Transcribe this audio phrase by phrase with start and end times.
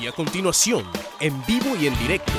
[0.00, 0.84] Y a continuación,
[1.20, 2.32] en vivo y en directo,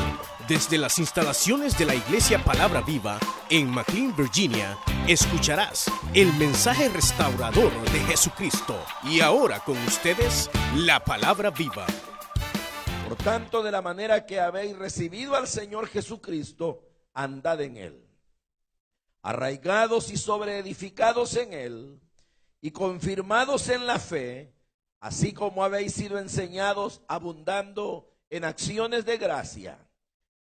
[0.47, 4.77] desde las instalaciones de la Iglesia Palabra Viva en McLean, Virginia,
[5.07, 8.79] escucharás el mensaje restaurador de Jesucristo.
[9.03, 11.87] Y ahora con ustedes, la Palabra Viva.
[13.07, 16.83] Por tanto, de la manera que habéis recibido al Señor Jesucristo,
[17.13, 18.07] andad en él.
[19.23, 21.99] Arraigados y sobreedificados en él,
[22.61, 24.53] y confirmados en la fe,
[24.99, 29.77] así como habéis sido enseñados, abundando en acciones de gracia.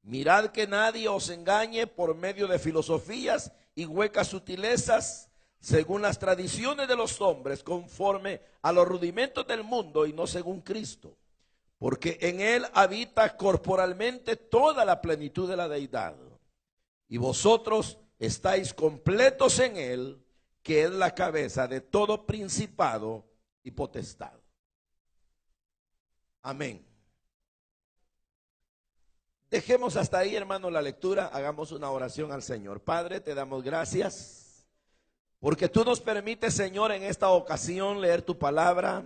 [0.04, 6.88] Mirad que nadie os engañe por medio de filosofías y huecas sutilezas, según las tradiciones
[6.90, 11.16] de los hombres, conforme a los rudimentos del mundo y no según Cristo.
[11.78, 16.16] Porque en él habita corporalmente toda la plenitud de la deidad.
[17.08, 20.22] Y vosotros estáis completos en él,
[20.62, 23.26] que es la cabeza de todo principado
[23.64, 24.43] y potestad.
[26.44, 26.86] Amén.
[29.50, 31.28] Dejemos hasta ahí, hermano, la lectura.
[31.28, 32.82] Hagamos una oración al Señor.
[32.82, 34.44] Padre, te damos gracias
[35.40, 39.04] porque tú nos permites, Señor, en esta ocasión leer tu palabra.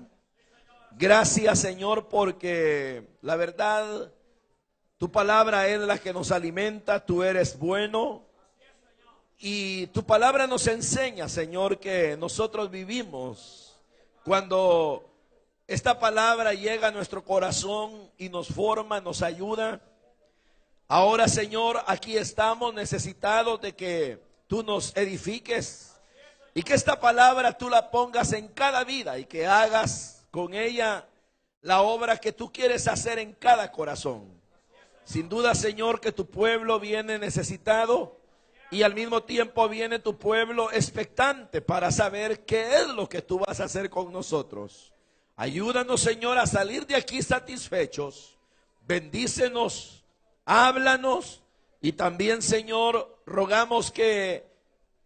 [0.91, 4.11] Gracias, Señor, porque la verdad,
[4.97, 7.05] tu palabra es la que nos alimenta.
[7.05, 8.23] Tú eres bueno.
[9.37, 13.75] Y tu palabra nos enseña, Señor, que nosotros vivimos
[14.23, 15.06] cuando
[15.67, 19.81] esta palabra llega a nuestro corazón y nos forma, nos ayuda.
[20.87, 25.93] Ahora, Señor, aquí estamos necesitados de que tú nos edifiques
[26.53, 31.05] y que esta palabra tú la pongas en cada vida y que hagas con ella
[31.61, 34.41] la obra que tú quieres hacer en cada corazón.
[35.03, 38.21] Sin duda, Señor, que tu pueblo viene necesitado
[38.71, 43.39] y al mismo tiempo viene tu pueblo expectante para saber qué es lo que tú
[43.39, 44.93] vas a hacer con nosotros.
[45.37, 48.37] Ayúdanos, Señor, a salir de aquí satisfechos.
[48.81, 50.03] Bendícenos,
[50.43, 51.43] háblanos
[51.79, 54.45] y también, Señor, rogamos que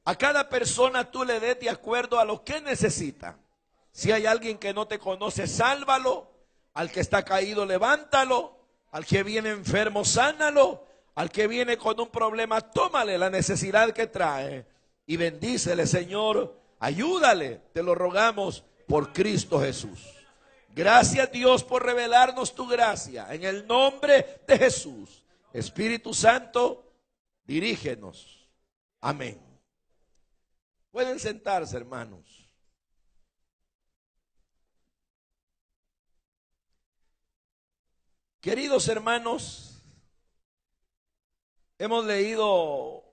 [0.05, 3.37] a cada persona tú le des de acuerdo a lo que necesita.
[3.91, 6.31] Si hay alguien que no te conoce, sálvalo.
[6.73, 8.57] Al que está caído, levántalo.
[8.91, 10.85] Al que viene enfermo, sánalo.
[11.13, 14.65] Al que viene con un problema, tómale la necesidad que trae
[15.05, 16.57] y bendícele, Señor.
[16.79, 20.20] Ayúdale, te lo rogamos por Cristo Jesús.
[20.73, 23.33] Gracias Dios por revelarnos tu gracia.
[23.33, 25.23] En el nombre de Jesús.
[25.53, 26.93] Espíritu Santo,
[27.43, 28.47] dirígenos.
[29.01, 29.39] Amén.
[30.91, 32.41] Pueden sentarse, hermanos.
[38.41, 39.83] Queridos hermanos,
[41.77, 43.03] hemos leído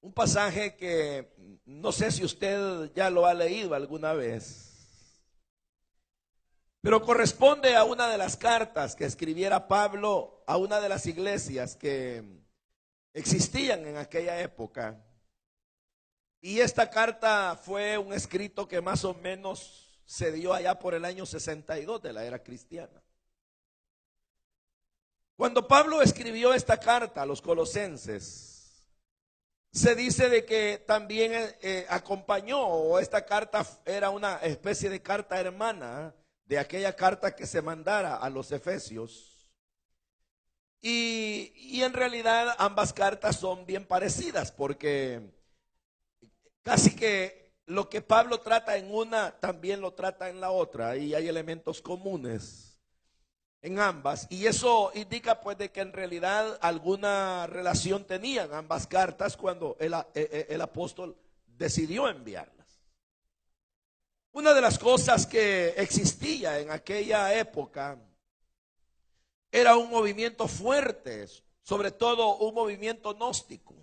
[0.00, 1.32] un pasaje que
[1.66, 4.69] no sé si usted ya lo ha leído alguna vez.
[6.82, 11.76] Pero corresponde a una de las cartas que escribiera Pablo a una de las iglesias
[11.76, 12.24] que
[13.12, 15.04] existían en aquella época.
[16.40, 21.04] Y esta carta fue un escrito que más o menos se dio allá por el
[21.04, 23.02] año 62 de la era cristiana.
[25.36, 28.86] Cuando Pablo escribió esta carta a los colosenses,
[29.70, 35.38] se dice de que también eh, acompañó, o esta carta era una especie de carta
[35.38, 36.14] hermana
[36.50, 39.48] de aquella carta que se mandara a los efesios.
[40.82, 45.30] Y, en realidad ambas cartas son bien parecidas porque
[46.62, 51.14] casi que lo que Pablo trata en una también lo trata en la otra y
[51.14, 52.80] hay elementos comunes
[53.62, 59.36] en ambas y eso indica pues de que en realidad alguna relación tenían ambas cartas
[59.36, 62.59] cuando el, el, eh, eh, el apóstol decidió enviarlas.
[64.32, 67.98] Una de las cosas que existía en aquella época
[69.50, 71.26] era un movimiento fuerte,
[71.62, 73.74] sobre todo un movimiento gnóstico.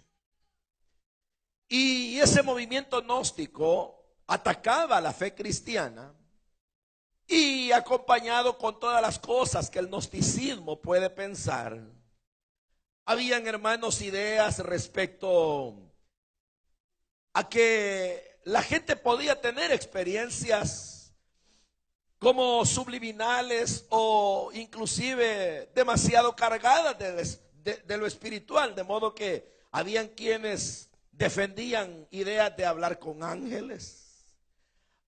[1.68, 6.13] Y ese movimiento gnóstico atacaba la fe cristiana
[7.28, 11.77] y acompañado con todas las cosas que el gnosticismo puede pensar.
[13.06, 15.75] Habían hermanos ideas respecto
[17.33, 21.14] a que la gente podía tener experiencias
[22.18, 32.08] como subliminales o inclusive demasiado cargadas de, lo espiritual, de modo que habían quienes defendían
[32.10, 34.24] ideas de hablar con ángeles.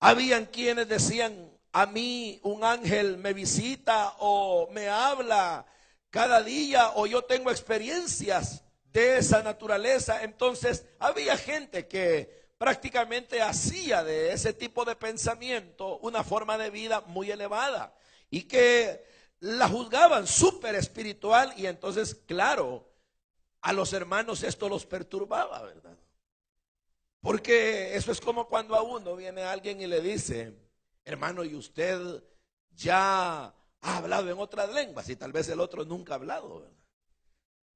[0.01, 5.65] Habían quienes decían, a mí un ángel me visita o me habla
[6.09, 10.23] cada día o yo tengo experiencias de esa naturaleza.
[10.23, 17.01] Entonces había gente que prácticamente hacía de ese tipo de pensamiento una forma de vida
[17.07, 17.95] muy elevada.
[18.31, 19.03] y que
[19.39, 22.87] la juzgaban súper espiritual y entonces, claro,
[23.61, 25.97] a los hermanos esto los perturbaba, ¿verdad?
[27.21, 30.53] Porque eso es como cuando a uno viene alguien y le dice,
[31.05, 32.23] hermano, ¿y usted
[32.71, 33.45] ya
[33.81, 35.09] ha hablado en otras lenguas?
[35.09, 36.78] Y tal vez el otro nunca ha hablado, ¿verdad?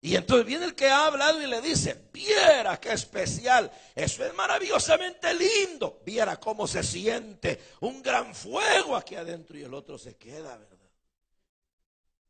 [0.05, 4.33] Y entonces viene el que ha hablado y le dice, viera qué especial, eso es
[4.33, 10.17] maravillosamente lindo, viera cómo se siente un gran fuego aquí adentro y el otro se
[10.17, 10.89] queda, ¿verdad?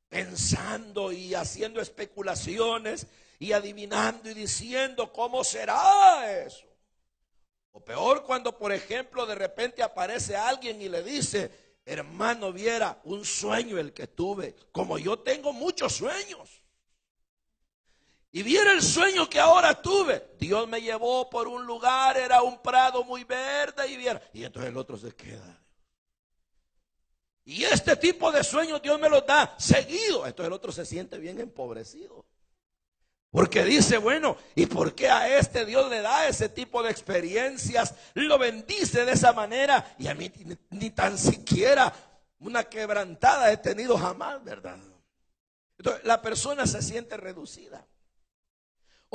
[0.07, 3.07] Pensando y haciendo especulaciones
[3.39, 6.67] y adivinando y diciendo cómo será eso.
[7.71, 11.49] O peor cuando, por ejemplo, de repente aparece alguien y le dice,
[11.87, 16.62] hermano, viera un sueño el que tuve, como yo tengo muchos sueños.
[18.35, 20.31] Y viera el sueño que ahora tuve.
[20.39, 24.19] Dios me llevó por un lugar, era un prado muy verde y viera.
[24.33, 25.61] Y entonces el otro se queda.
[27.45, 30.25] Y este tipo de sueños Dios me los da seguido.
[30.25, 32.25] Entonces el otro se siente bien empobrecido.
[33.29, 37.93] Porque dice, bueno, ¿y por qué a este Dios le da ese tipo de experiencias?
[38.15, 41.93] Lo bendice de esa manera y a mí ni, ni tan siquiera
[42.39, 44.79] una quebrantada he tenido jamás, ¿verdad?
[45.77, 47.85] Entonces la persona se siente reducida.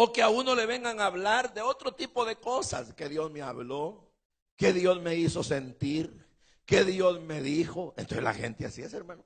[0.01, 3.33] O que a uno le vengan a hablar de otro tipo de cosas que Dios
[3.33, 4.13] me habló,
[4.57, 6.25] que Dios me hizo sentir,
[6.65, 7.95] que Dios me dijo.
[7.97, 9.25] Entonces la gente así es, hermano.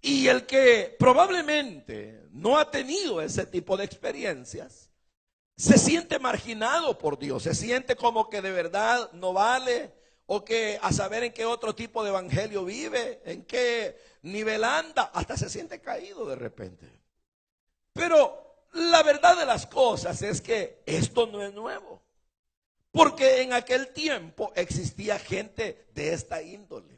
[0.00, 4.92] Y el que probablemente no ha tenido ese tipo de experiencias,
[5.56, 9.92] se siente marginado por Dios, se siente como que de verdad no vale,
[10.26, 15.10] o que a saber en qué otro tipo de evangelio vive, en qué nivel anda,
[15.12, 16.88] hasta se siente caído de repente.
[17.92, 22.02] Pero la verdad de las cosas es que esto no es nuevo.
[22.90, 26.97] Porque en aquel tiempo existía gente de esta índole.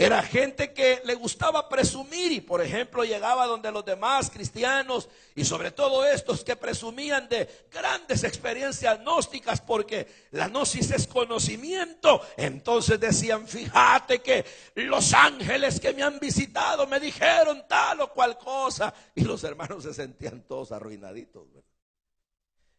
[0.00, 5.44] Era gente que le gustaba presumir y, por ejemplo, llegaba donde los demás cristianos y
[5.44, 12.22] sobre todo estos que presumían de grandes experiencias gnósticas porque la gnosis es conocimiento.
[12.36, 14.44] Entonces decían, fíjate que
[14.76, 18.94] los ángeles que me han visitado me dijeron tal o cual cosa.
[19.16, 21.48] Y los hermanos se sentían todos arruinaditos.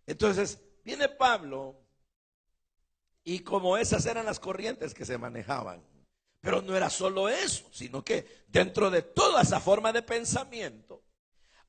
[0.08, 1.82] Entonces viene Pablo
[3.26, 5.99] y como esas eran las corrientes que se manejaban
[6.42, 11.04] pero no era solo eso, sino que dentro de toda esa forma de pensamiento,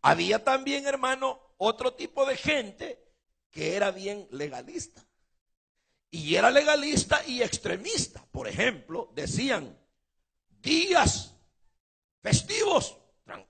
[0.03, 3.03] había también, hermano, otro tipo de gente
[3.51, 5.05] que era bien legalista.
[6.11, 8.25] Y era legalista y extremista.
[8.31, 9.79] Por ejemplo, decían,
[10.49, 11.35] días
[12.23, 12.97] festivos,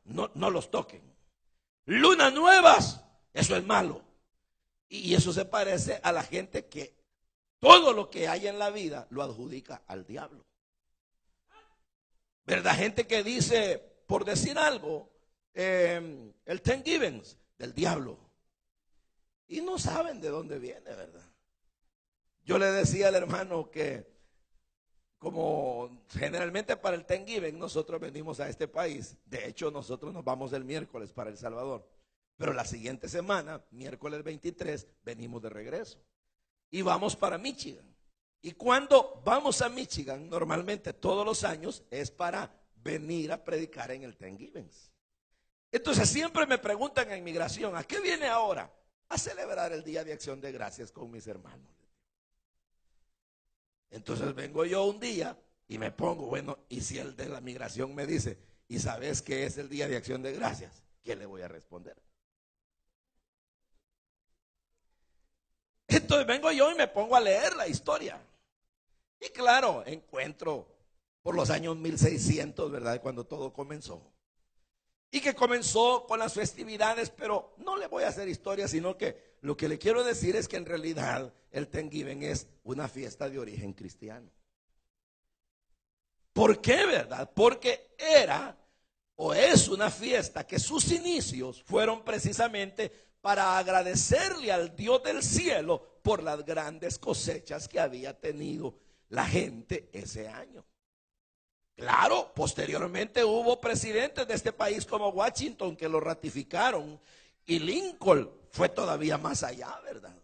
[0.04, 1.02] no, no los toquen.
[1.84, 3.02] Lunas nuevas,
[3.32, 4.02] eso es malo.
[4.88, 6.98] Y eso se parece a la gente que
[7.60, 10.44] todo lo que hay en la vida lo adjudica al diablo.
[12.44, 12.76] ¿Verdad?
[12.76, 15.10] Gente que dice, por decir algo,
[15.54, 18.18] em, el ten givens del diablo.
[19.48, 21.28] Y no saben de dónde viene, ¿verdad?
[22.44, 24.06] Yo le decía al hermano que,
[25.18, 29.16] como generalmente para el ten given nosotros venimos a este país.
[29.26, 31.86] De hecho, nosotros nos vamos el miércoles para El Salvador.
[32.36, 35.98] Pero la siguiente semana, miércoles 23, venimos de regreso.
[36.70, 37.89] Y vamos para Michigan.
[38.42, 44.04] Y cuando vamos a Michigan, normalmente todos los años es para venir a predicar en
[44.04, 44.70] el Thanksgiving.
[45.72, 48.72] Entonces siempre me preguntan en inmigración, ¿a qué viene ahora?
[49.08, 51.70] A celebrar el Día de Acción de Gracias con mis hermanos.
[53.90, 55.36] Entonces vengo yo un día
[55.68, 59.44] y me pongo, bueno, y si el de la migración me dice, ¿y sabes que
[59.44, 60.82] es el Día de Acción de Gracias?
[61.02, 61.96] ¿Qué le voy a responder?
[65.88, 68.20] Entonces vengo yo y me pongo a leer la historia.
[69.20, 70.66] Y claro, encuentro
[71.22, 73.00] por los años 1600, ¿verdad?
[73.02, 74.02] Cuando todo comenzó.
[75.10, 79.36] Y que comenzó con las festividades, pero no le voy a hacer historia, sino que
[79.42, 83.38] lo que le quiero decir es que en realidad el Thanksgiving es una fiesta de
[83.38, 84.30] origen cristiano.
[86.32, 87.30] ¿Por qué, verdad?
[87.34, 88.56] Porque era
[89.16, 96.00] o es una fiesta que sus inicios fueron precisamente para agradecerle al Dios del cielo
[96.02, 98.74] por las grandes cosechas que había tenido
[99.10, 100.64] la gente ese año.
[101.76, 107.00] Claro, posteriormente hubo presidentes de este país como Washington que lo ratificaron
[107.46, 110.14] y Lincoln fue todavía más allá, ¿verdad?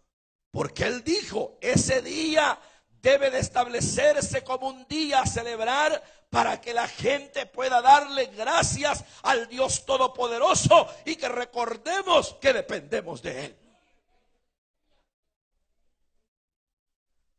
[0.50, 2.58] Porque él dijo, ese día
[3.00, 9.04] debe de establecerse como un día a celebrar para que la gente pueda darle gracias
[9.22, 13.56] al Dios Todopoderoso y que recordemos que dependemos de Él.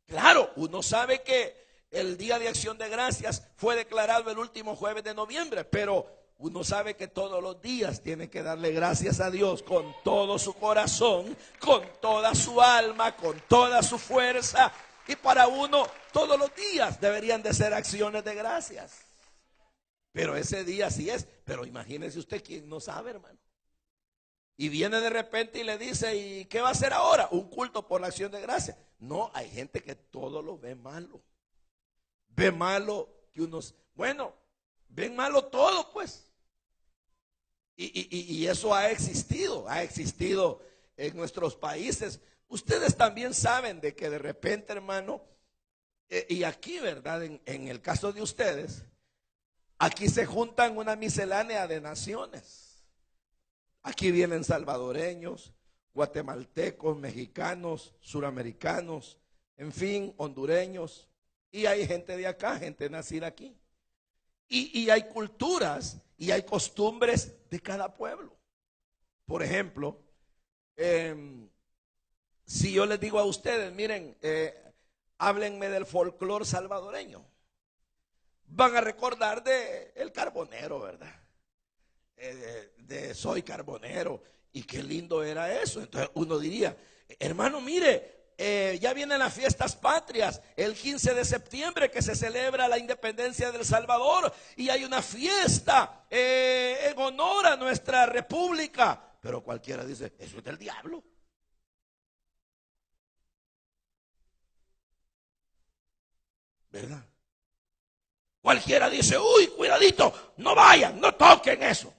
[0.08, 1.56] Claro, uno sabe que
[1.92, 6.08] el Día de Acción de Gracias fue declarado el último jueves de noviembre, pero
[6.40, 10.54] uno sabe que todos los días tiene que darle gracias a Dios con todo su
[10.54, 14.72] corazón, con toda su alma, con toda su fuerza.
[15.08, 19.00] Y para uno todos los días deberían de ser acciones de gracias.
[20.12, 21.28] Pero ese día sí es.
[21.44, 23.40] Pero imagínese usted quien no sabe, hermano.
[24.60, 27.30] Y viene de repente y le dice, ¿y qué va a hacer ahora?
[27.30, 28.76] Un culto por la acción de gracias.
[28.98, 31.22] No, hay gente que todo lo ve malo.
[32.30, 34.34] Ve malo que unos, bueno,
[34.90, 36.24] ven malo todo, pues.
[37.80, 40.60] Y, eso ha existido, ha existido
[40.96, 42.20] en nuestros países.
[42.48, 45.22] Ustedes también saben de que de repente, hermano,
[46.10, 47.24] eh, y aquí, ¿verdad?
[47.24, 48.84] En, en el caso de ustedes,
[49.78, 52.67] aquí se juntan una miscelánea de naciones.
[53.88, 55.54] Aquí vienen salvadoreños,
[55.94, 59.18] guatemaltecos, mexicanos, suramericanos,
[59.56, 61.08] en fin, hondureños.
[61.52, 63.56] Y hay gente de acá, gente nacida aquí.
[64.50, 68.36] Y, hay culturas y hay costumbres de cada pueblo.
[69.26, 69.98] Por ejemplo,
[70.76, 71.48] em,
[72.46, 74.54] si yo les digo a ustedes, miren, eh,
[75.18, 77.26] háblenme del folclore salvadoreño,
[78.48, 81.27] van a recordar de el carbonero, ¿verdad?
[82.20, 85.82] Eh, de, soy carbonero y qué lindo era eso.
[85.82, 86.76] Entonces uno diría,
[87.20, 92.68] hermano, mire, eh, ya vienen las fiestas patrias, el 15 de septiembre que se celebra
[92.68, 99.00] la independencia del Salvador y hay una fiesta eh, en honor a nuestra república.
[99.22, 101.04] Pero cualquiera dice, eso es del diablo.
[106.72, 107.04] ¿Verdad?
[108.42, 111.97] Cualquiera dice, uy, cuidadito, no vayan, no toquen eso.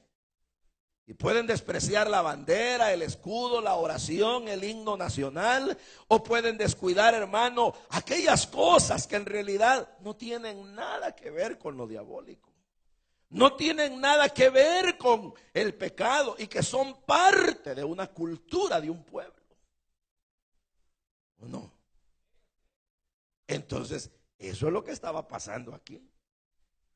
[1.09, 5.79] Y pueden despreciar la bandera, el escudo, la oración, el himno nacional.
[6.07, 11.79] O pueden descuidar, hermano, aquellas cosas que en realidad no tienen nada que ver con
[11.79, 12.53] lo diabólico.
[13.31, 18.79] No tienen nada que ver con el pecado y que son parte de una cultura
[18.79, 19.33] de un pueblo.
[21.41, 21.73] ¿O no?
[23.47, 26.07] Entonces, eso es lo que estaba pasando aquí.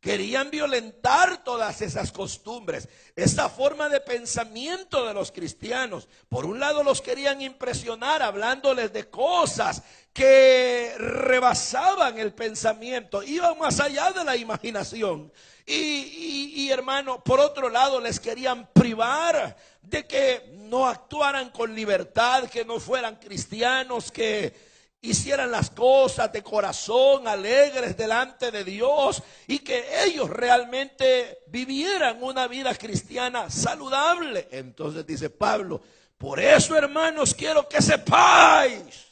[0.02, 6.08] Querían violentar todas esas costumbres, esa forma de pensamiento de los cristianos.
[6.28, 13.78] Por un lado los querían impresionar hablándoles de cosas que rebasaban el pensamiento, iban más
[13.78, 15.32] allá de la imaginación.
[15.64, 22.50] Y, y hermano, por otro lado les querían privar de que no actuaran con libertad,
[22.50, 24.71] que no fueran cristianos, que
[25.02, 32.46] hicieran las cosas de corazón, alegres delante de Dios y que ellos realmente vivieran una
[32.46, 34.48] vida cristiana saludable.
[34.52, 35.82] Entonces dice Pablo,
[36.16, 39.08] por eso hermanos quiero que sepáis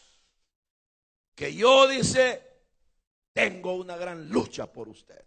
[1.35, 2.41] que yo dice,
[3.33, 5.27] tengo una gran lucha por ustedes.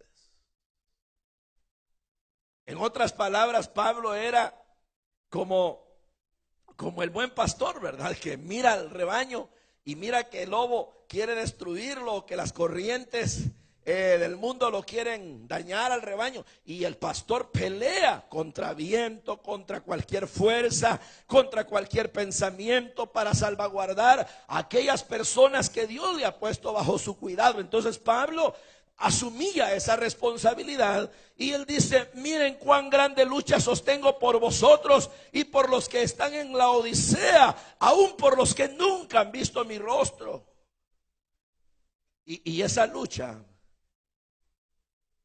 [2.66, 4.54] En otras palabras, Pablo era
[5.28, 5.84] como,
[6.76, 8.16] como el buen pastor, ¿verdad?
[8.16, 9.50] Que mira al rebaño
[9.84, 13.50] y mira que el lobo quiere destruirlo, que las corrientes
[13.86, 16.44] eh, del mundo lo quieren dañar al rebaño.
[16.64, 24.58] Y el pastor pelea contra viento, contra cualquier fuerza, contra cualquier pensamiento para salvaguardar a
[24.58, 27.60] aquellas personas que Dios le ha puesto bajo su cuidado.
[27.60, 28.54] Entonces Pablo
[28.96, 35.68] asumía esa responsabilidad y él dice, miren cuán grande lucha sostengo por vosotros y por
[35.68, 40.46] los que están en la Odisea, aún por los que nunca han visto mi rostro.
[42.24, 43.44] Y, y esa lucha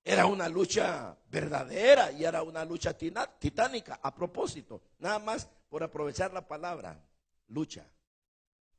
[0.03, 3.99] era una lucha verdadera y era una lucha titánica.
[4.01, 6.99] A propósito, nada más por aprovechar la palabra,
[7.47, 7.85] lucha.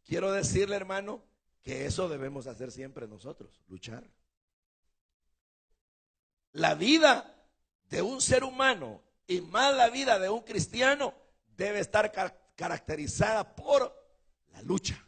[0.04, 1.23] Quiero decirle, hermano,
[1.62, 4.02] que eso debemos hacer siempre nosotros, luchar.
[6.52, 7.35] La vida
[7.88, 11.14] de un ser humano y más la vida de un cristiano
[11.57, 12.12] debe estar
[12.57, 13.95] caracterizada por
[14.52, 15.04] la lucha.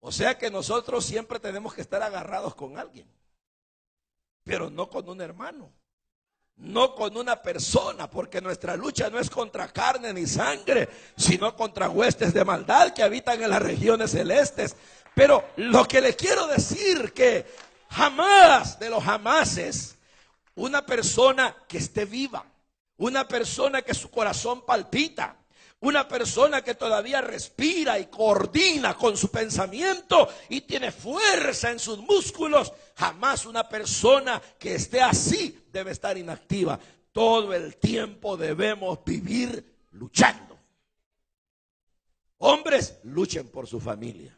[0.00, 3.06] O sea que nosotros siempre tenemos que estar agarrados con alguien,
[4.44, 5.72] pero no con un hermano,
[6.56, 11.88] no con una persona, porque nuestra lucha no es contra carne ni sangre, sino contra
[11.88, 14.76] huestes de maldad que habitan en las regiones celestes.
[15.14, 17.46] Pero lo que le quiero decir que
[17.88, 19.96] Jamás de los jamases
[20.54, 22.44] una persona que esté viva,
[22.96, 25.36] una persona que su corazón palpita,
[25.80, 31.98] una persona que todavía respira y coordina con su pensamiento y tiene fuerza en sus
[31.98, 36.78] músculos, jamás una persona que esté así debe estar inactiva.
[37.12, 40.58] Todo el tiempo debemos vivir luchando.
[42.38, 44.36] Hombres, luchen por su familia.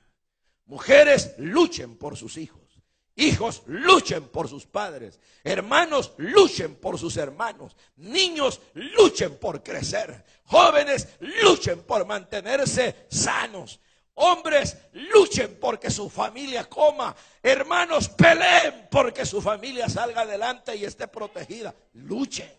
[0.66, 2.69] Mujeres, luchen por sus hijos.
[3.16, 5.20] Hijos, luchen por sus padres.
[5.44, 7.76] Hermanos, luchen por sus hermanos.
[7.96, 10.24] Niños, luchen por crecer.
[10.46, 13.80] Jóvenes, luchen por mantenerse sanos.
[14.14, 17.14] Hombres, luchen porque su familia coma.
[17.42, 21.74] Hermanos, peleen porque su familia salga adelante y esté protegida.
[21.94, 22.52] Luchen.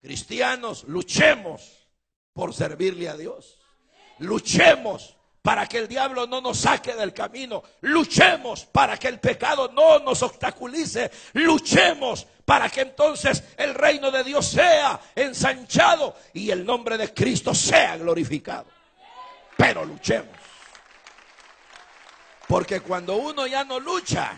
[0.00, 1.88] Cristianos, luchemos
[2.32, 3.58] por servirle a Dios.
[4.18, 7.62] Luchemos para que el diablo no nos saque del camino.
[7.80, 11.10] Luchemos para que el pecado no nos obstaculice.
[11.34, 17.54] Luchemos para que entonces el reino de Dios sea ensanchado y el nombre de Cristo
[17.54, 18.66] sea glorificado.
[19.56, 20.36] Pero luchemos.
[22.46, 24.32] Porque cuando uno ya no lucha,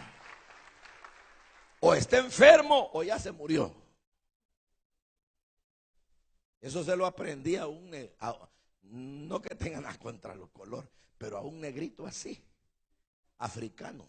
[1.81, 3.75] o está enfermo o ya se murió.
[6.63, 7.95] Eso se lo aprendí a un,
[8.85, 12.43] no que tenga nada contra los colores, pero a un negrito así,
[13.39, 14.07] africano.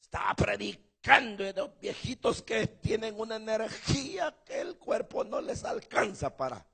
[0.00, 6.36] Estaba predicando de los viejitos que tienen una energía que el cuerpo no les alcanza
[6.36, 6.64] para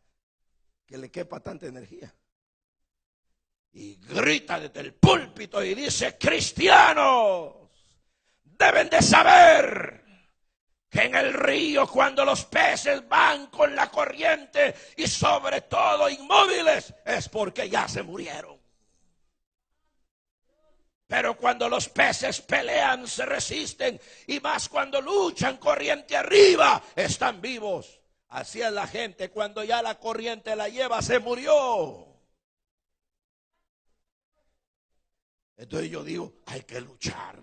[0.86, 2.14] que le quepa tanta energía.
[3.72, 7.68] Y grita desde el púlpito y dice, cristianos,
[8.42, 10.07] deben de saber
[10.92, 17.28] en el río cuando los peces van con la corriente y sobre todo inmóviles es
[17.28, 18.58] porque ya se murieron.
[21.06, 27.98] Pero cuando los peces pelean, se resisten y más cuando luchan corriente arriba, están vivos.
[28.28, 32.06] Así es la gente cuando ya la corriente la lleva, se murió.
[35.56, 37.38] Entonces yo digo, hay que luchar.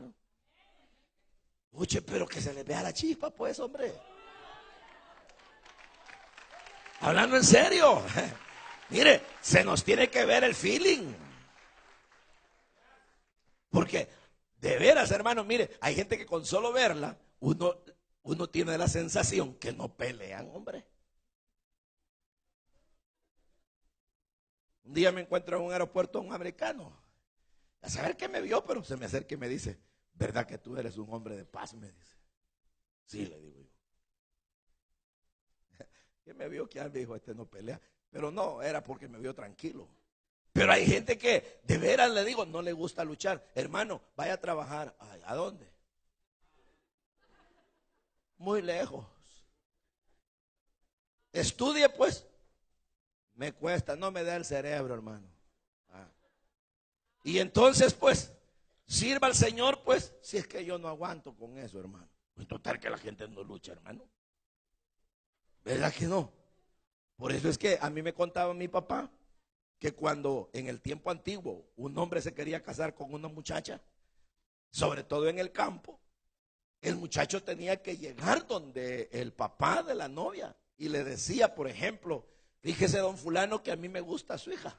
[1.78, 3.94] Oye, pero que se le vea la chispa, pues, hombre.
[7.02, 8.02] Hablando en serio.
[8.90, 11.14] Mire, se nos tiene que ver el feeling.
[13.70, 14.08] Porque,
[14.58, 17.84] de veras, hermano, mire, hay gente que con solo verla, uno,
[18.24, 20.86] uno tiene la sensación que no pelean, hombre.
[24.84, 27.04] Un día me encuentro en un aeropuerto un americano.
[27.82, 29.80] A saber qué me vio, pero se me acerca y me dice,
[30.16, 31.74] ¿Verdad que tú eres un hombre de paz?
[31.74, 32.16] Me dice.
[33.06, 33.70] Sí, le digo yo.
[36.24, 37.80] Que me vio que alguien dijo, este no pelea.
[38.10, 39.88] Pero no, era porque me vio tranquilo.
[40.54, 43.46] Pero hay gente que de veras le digo, no le gusta luchar.
[43.56, 44.96] Hermano, vaya a trabajar.
[45.26, 45.70] ¿A dónde?
[48.38, 49.06] Muy lejos.
[51.34, 52.26] Estudie pues.
[53.34, 55.28] Me cuesta, no me da el cerebro, hermano.
[55.90, 56.08] Ah.
[57.24, 58.32] Y entonces pues,
[58.88, 62.10] Sirva al Señor, pues, si es que yo no aguanto con eso, hermano.
[62.34, 64.08] Pues total que la gente no lucha, hermano.
[65.64, 66.32] ¿Verdad que no?
[67.16, 69.10] Por eso es que a mí me contaba mi papá
[69.80, 73.82] que cuando en el tiempo antiguo un hombre se quería casar con una muchacha,
[74.72, 76.00] sobre todo en el campo,
[76.82, 81.68] el muchacho tenía que llegar donde el papá de la novia y le decía, por
[81.68, 82.28] ejemplo,
[82.62, 84.78] fíjese don fulano que a mí me gusta su hija.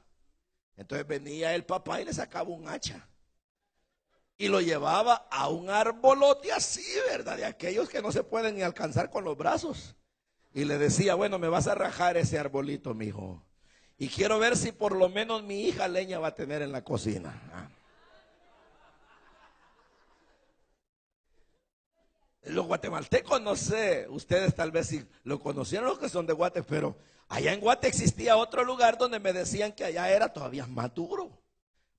[0.77, 3.09] Entonces venía el papá y le sacaba un hacha
[4.37, 7.37] y lo llevaba a un arbolote así, ¿verdad?
[7.37, 9.95] De aquellos que no se pueden ni alcanzar con los brazos.
[10.53, 13.43] Y le decía, bueno, me vas a rajar ese arbolito, mijo.
[13.97, 16.83] Y quiero ver si por lo menos mi hija leña va a tener en la
[16.83, 17.41] cocina.
[17.51, 17.69] Ah.
[22.43, 26.63] Los guatemaltecos, no sé, ustedes tal vez sí lo conocieron los que son de Guate,
[26.63, 26.95] pero
[27.27, 31.41] allá en Guate existía otro lugar donde me decían que allá era todavía más duro.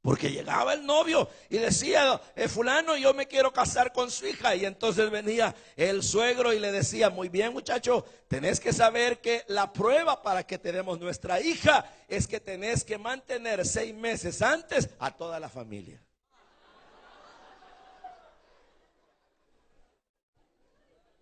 [0.08, 4.54] Porque llegaba el novio y decía, eh, fulano, yo me quiero casar con su hija.
[4.54, 9.44] Y entonces venía el suegro y le decía, muy bien muchacho, tenés que saber que
[9.48, 14.88] la prueba para que tenemos nuestra hija es que tenés que mantener seis meses antes
[14.98, 16.02] a toda la familia.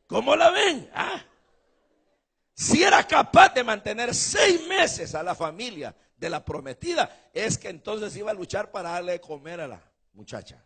[0.06, 0.88] ¿Cómo la ven?
[0.94, 1.24] ¿Ah?
[2.54, 7.68] Si era capaz de mantener seis meses a la familia de la prometida, es que
[7.68, 10.64] entonces iba a luchar para darle de comer a la muchacha.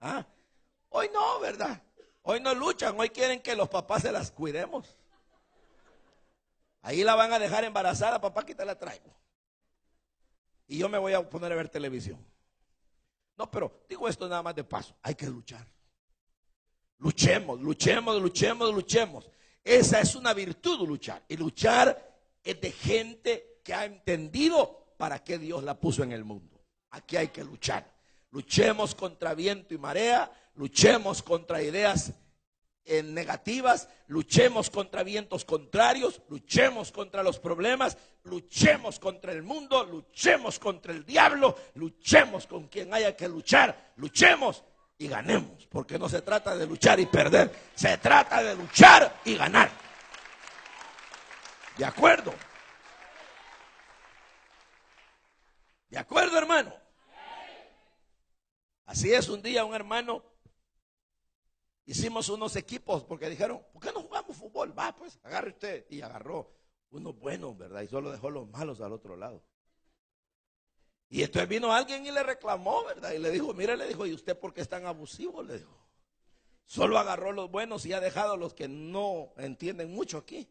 [0.00, 0.26] ¿Ah?
[0.90, 1.82] Hoy no, ¿verdad?
[2.22, 4.96] Hoy no luchan, hoy quieren que los papás se las cuidemos.
[6.82, 9.14] Ahí la van a dejar embarazada, papá, que te la traigo.
[10.66, 12.24] Y yo me voy a poner a ver televisión.
[13.36, 14.94] No, pero digo esto nada más de paso.
[15.02, 15.66] Hay que luchar.
[16.98, 19.30] Luchemos, luchemos, luchemos, luchemos.
[19.64, 21.24] Esa es una virtud luchar.
[21.28, 22.11] Y luchar
[22.44, 26.60] es de gente que ha entendido para qué Dios la puso en el mundo.
[26.90, 27.90] Aquí hay que luchar.
[28.30, 32.12] Luchemos contra viento y marea, luchemos contra ideas
[32.84, 40.58] en negativas, luchemos contra vientos contrarios, luchemos contra los problemas, luchemos contra el mundo, luchemos
[40.58, 44.64] contra el diablo, luchemos con quien haya que luchar, luchemos
[44.98, 49.36] y ganemos, porque no se trata de luchar y perder, se trata de luchar y
[49.36, 49.70] ganar.
[51.82, 52.32] ¿De acuerdo?
[55.90, 56.72] ¿De acuerdo, hermano?
[58.84, 60.22] Así es, un día un hermano
[61.84, 64.78] hicimos unos equipos porque dijeron, ¿por qué no jugamos fútbol?
[64.78, 65.86] Va, pues, agarre usted.
[65.90, 66.54] Y agarró
[66.90, 67.82] unos buenos, ¿verdad?
[67.82, 69.42] Y solo dejó los malos al otro lado.
[71.08, 73.10] Y entonces vino alguien y le reclamó, ¿verdad?
[73.10, 75.42] Y le dijo, mire, le dijo, ¿y usted por qué es tan abusivo?
[75.42, 75.84] Le dijo.
[76.64, 80.48] Solo agarró los buenos y ha dejado los que no entienden mucho aquí.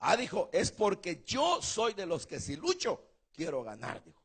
[0.00, 3.02] Ah, dijo, es porque yo soy de los que si lucho,
[3.32, 4.22] quiero ganar, dijo.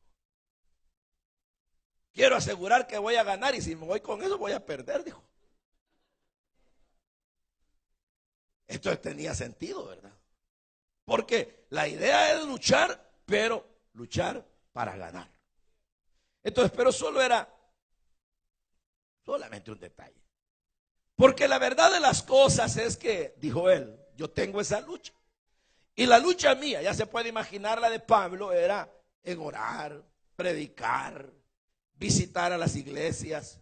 [2.11, 5.03] Quiero asegurar que voy a ganar y si me voy con eso voy a perder,
[5.03, 5.23] dijo.
[8.67, 10.13] Esto tenía sentido, ¿verdad?
[11.05, 15.31] Porque la idea es luchar, pero luchar para ganar.
[16.43, 17.51] Entonces, pero solo era
[19.25, 20.21] solamente un detalle.
[21.15, 25.13] Porque la verdad de las cosas es que, dijo él, yo tengo esa lucha.
[25.99, 28.89] Y la lucha mía, ya se puede imaginar la de Pablo, era
[29.21, 30.01] en orar,
[30.33, 31.29] predicar,
[31.95, 33.59] visitar a las iglesias,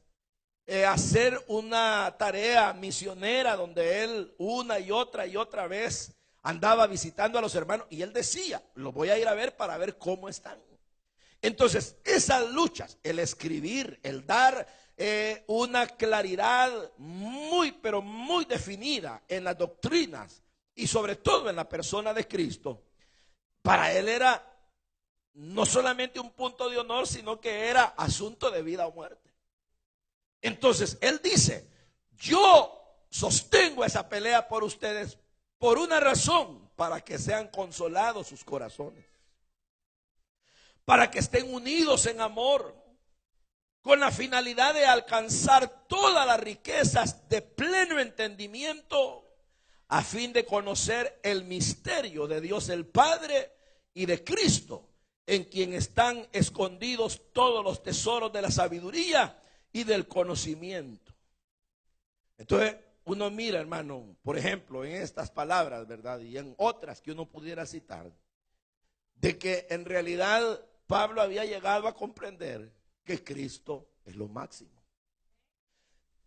[0.68, 7.40] eh, hacer una tarea misionera donde él una y otra y otra vez andaba visitando
[7.40, 10.30] a los hermanos y él decía, lo voy a ir a ver para ver cómo
[10.30, 10.62] están.
[11.42, 19.44] Entonces, esas luchas, el escribir, el dar eh, una claridad muy, pero muy definida en
[19.44, 20.44] las doctrinas
[20.78, 22.84] y sobre todo en la persona de Cristo,
[23.64, 24.56] para él era
[25.34, 29.34] no solamente un punto de honor, sino que era asunto de vida o muerte.
[30.40, 31.68] Entonces, él dice,
[32.16, 35.18] yo sostengo esa pelea por ustedes
[35.58, 39.04] por una razón, para que sean consolados sus corazones,
[40.86, 42.76] para que estén unidos en amor,
[43.82, 49.27] con la finalidad de alcanzar todas las riquezas de pleno entendimiento,
[49.90, 53.52] a fin de conocer el misterio de Dios el Padre
[53.94, 54.90] y de Cristo,
[55.26, 59.38] en quien están escondidos todos los tesoros de la sabiduría
[59.72, 61.14] y del conocimiento.
[62.38, 66.20] Entonces, uno mira, hermano, por ejemplo, en estas palabras, ¿verdad?
[66.20, 68.12] Y en otras que uno pudiera citar,
[69.16, 72.72] de que en realidad Pablo había llegado a comprender
[73.04, 74.84] que Cristo es lo máximo.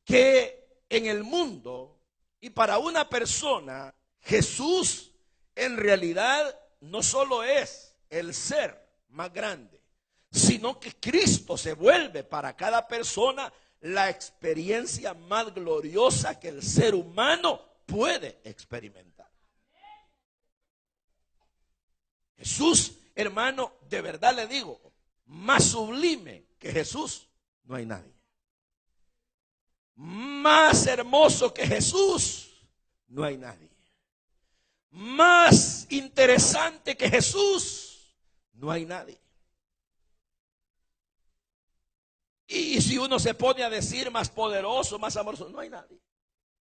[0.05, 2.00] Que en el mundo
[2.41, 5.13] y para una persona, Jesús
[5.55, 9.81] en realidad no solo es el ser más grande,
[10.31, 16.95] sino que Cristo se vuelve para cada persona la experiencia más gloriosa que el ser
[16.95, 19.31] humano puede experimentar.
[22.37, 24.81] Jesús, hermano, de verdad le digo,
[25.27, 27.29] más sublime que Jesús,
[27.65, 28.20] no hay nadie.
[30.03, 32.67] Más hermoso que Jesús,
[33.09, 33.69] no hay nadie.
[34.93, 38.17] Más interesante que Jesús,
[38.55, 39.21] no hay nadie.
[42.47, 46.01] Y si uno se pone a decir más poderoso, más amoroso, no hay nadie.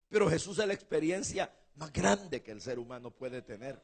[0.09, 3.79] Pero Jesús es la experiencia más grande que el ser humano puede tener.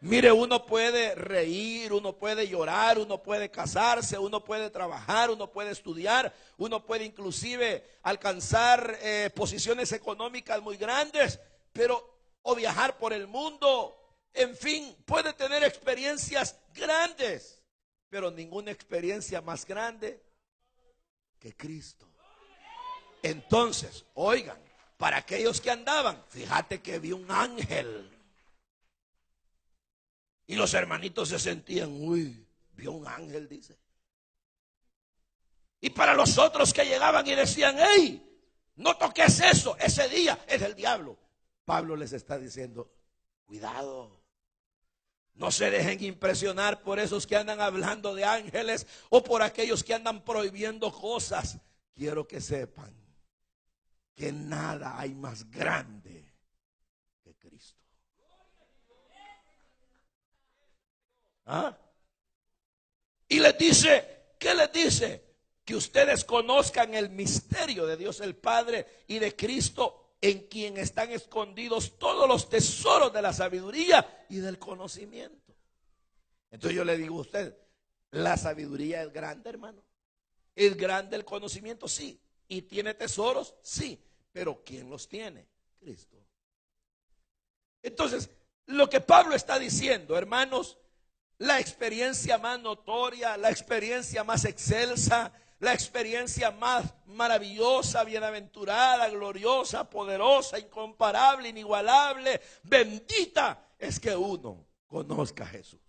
[0.00, 5.70] Mire, uno puede reír, uno puede llorar, uno puede casarse, uno puede trabajar, uno puede
[5.70, 11.40] estudiar, uno puede inclusive alcanzar eh, posiciones económicas muy grandes,
[11.72, 13.96] pero o viajar por el mundo,
[14.34, 17.62] en fin, puede tener experiencias grandes,
[18.10, 20.24] pero ninguna experiencia más grande
[21.52, 22.06] Cristo.
[23.22, 24.58] Entonces, oigan,
[24.96, 28.10] para aquellos que andaban, fíjate que vi un ángel.
[30.46, 33.78] Y los hermanitos se sentían, uy, vio un ángel, dice.
[35.80, 38.24] Y para los otros que llegaban y decían, hey,
[38.76, 41.18] no toques eso, ese día es el diablo.
[41.64, 42.90] Pablo les está diciendo,
[43.44, 44.22] cuidado.
[45.34, 49.94] No se dejen impresionar por esos que andan hablando de ángeles o por aquellos que
[49.94, 51.58] andan prohibiendo cosas.
[51.94, 52.94] Quiero que sepan
[54.14, 56.32] que nada hay más grande
[57.22, 57.82] que Cristo.
[61.46, 61.76] ¿Ah?
[63.28, 65.24] Y les dice, ¿qué les dice?
[65.64, 71.10] Que ustedes conozcan el misterio de Dios el Padre y de Cristo en quien están
[71.10, 75.54] escondidos todos los tesoros de la sabiduría y del conocimiento.
[76.50, 77.56] Entonces yo le digo a usted,
[78.10, 79.82] la sabiduría es grande, hermano.
[80.54, 82.20] Es grande el conocimiento, sí.
[82.48, 84.00] Y tiene tesoros, sí.
[84.32, 85.46] Pero ¿quién los tiene?
[85.80, 86.16] Cristo.
[87.82, 88.30] Entonces,
[88.66, 90.78] lo que Pablo está diciendo, hermanos,
[91.38, 100.58] la experiencia más notoria, la experiencia más excelsa, la experiencia más maravillosa, bienaventurada, gloriosa, poderosa,
[100.58, 105.80] incomparable, inigualable, bendita, es que uno conozca a Jesús.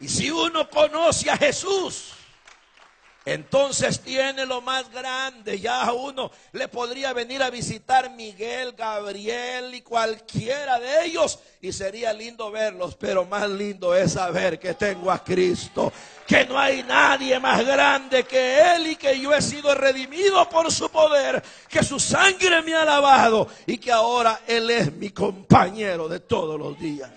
[0.00, 2.14] Y si uno conoce a Jesús,
[3.26, 5.58] entonces tiene lo más grande.
[5.58, 11.38] Ya a uno le podría venir a visitar Miguel, Gabriel y cualquiera de ellos.
[11.62, 12.96] Y sería lindo verlos.
[12.96, 15.90] Pero más lindo es saber que tengo a Cristo.
[16.26, 20.70] Que no hay nadie más grande que Él y que yo he sido redimido por
[20.70, 21.42] su poder.
[21.68, 23.48] Que su sangre me ha lavado.
[23.66, 27.10] Y que ahora Él es mi compañero de todos los días.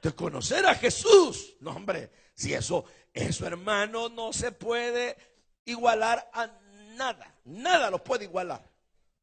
[0.00, 1.56] De conocer a Jesús.
[1.60, 5.16] No, hombre, si eso eso, hermano, no se puede
[5.64, 6.48] igualar a
[6.96, 7.32] nada.
[7.44, 8.68] Nada lo puede igualar.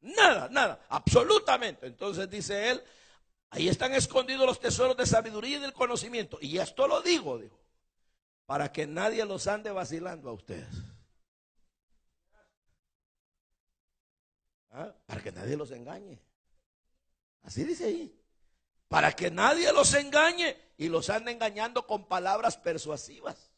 [0.00, 1.86] Nada, nada, absolutamente.
[1.86, 2.82] Entonces dice él,
[3.50, 6.38] ahí están escondidos los tesoros de sabiduría y del conocimiento.
[6.40, 7.60] Y esto lo digo, dijo,
[8.46, 10.74] para que nadie los ande vacilando a ustedes.
[14.70, 14.94] ¿Ah?
[15.04, 16.18] Para que nadie los engañe.
[17.42, 18.18] Así dice ahí.
[18.88, 23.51] Para que nadie los engañe y los ande engañando con palabras persuasivas.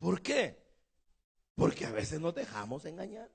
[0.00, 0.58] ¿Por qué?
[1.54, 3.30] Porque a veces nos dejamos engañar.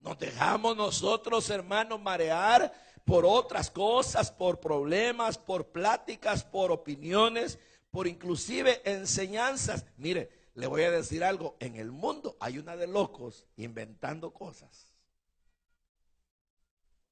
[0.00, 7.58] Nos dejamos nosotros, hermanos, marear por otras cosas, por problemas, por pláticas, por opiniones,
[7.90, 9.86] por inclusive enseñanzas.
[9.96, 14.92] Mire, le voy a decir algo, en el mundo hay una de locos inventando cosas.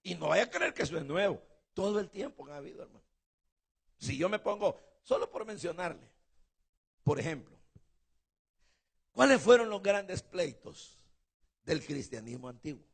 [0.02, 1.40] Y no vaya a creer que eso es nuevo.
[1.74, 3.04] Todo el tiempo ha habido, hermano.
[3.98, 6.08] Si yo me pongo, solo por mencionarle,
[7.04, 7.57] por ejemplo,
[9.18, 10.96] ¿Cuáles fueron los grandes pleitos
[11.64, 12.84] del cristianismo antiguo?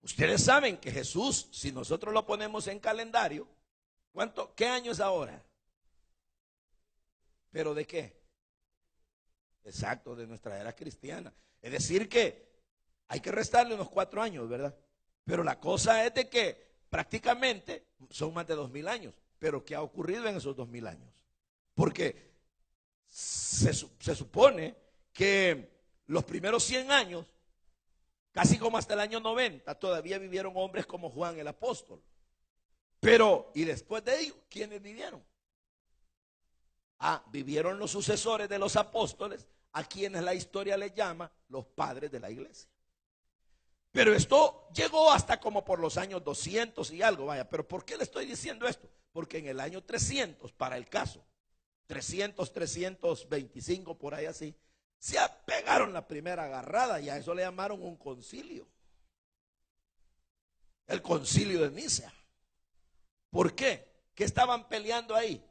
[0.00, 3.46] Ustedes saben que Jesús, si nosotros lo ponemos en calendario,
[4.12, 5.44] ¿cuánto, ¿qué año es ahora?
[7.50, 8.18] ¿Pero de qué?
[9.62, 11.34] Exacto, de nuestra era cristiana.
[11.60, 12.48] Es decir, que
[13.08, 14.74] hay que restarle unos cuatro años, ¿verdad?
[15.22, 19.12] Pero la cosa es de que prácticamente son más de dos mil años.
[19.38, 21.12] Pero ¿qué ha ocurrido en esos dos mil años?
[21.74, 22.29] Porque
[23.10, 23.74] se,
[24.14, 24.76] supone
[25.12, 25.68] que
[26.06, 27.26] los primeros 100 años,
[28.32, 32.02] casi como hasta el año 90, todavía vivieron hombres como Juan el apóstol.
[33.00, 35.22] Pero, ¿y después de ellos, quiénes vivieron?
[37.00, 42.10] Ah, vivieron los sucesores de los apóstoles, a quienes la historia le llama los padres
[42.10, 42.70] de la iglesia.
[43.92, 47.48] Pero esto llegó hasta como por los años 200 y algo, vaya.
[47.48, 48.88] Pero ¿por qué le estoy diciendo esto?
[49.12, 51.24] Porque en el año 300, para el caso,
[51.90, 54.54] 300, 325, por ahí así,
[54.96, 58.68] se pegaron la primera agarrada y a eso le llamaron un concilio.
[60.86, 62.14] El concilio de Nicea.
[63.28, 63.88] ¿Por qué?
[64.14, 65.44] ¿Qué estaban peleando ahí?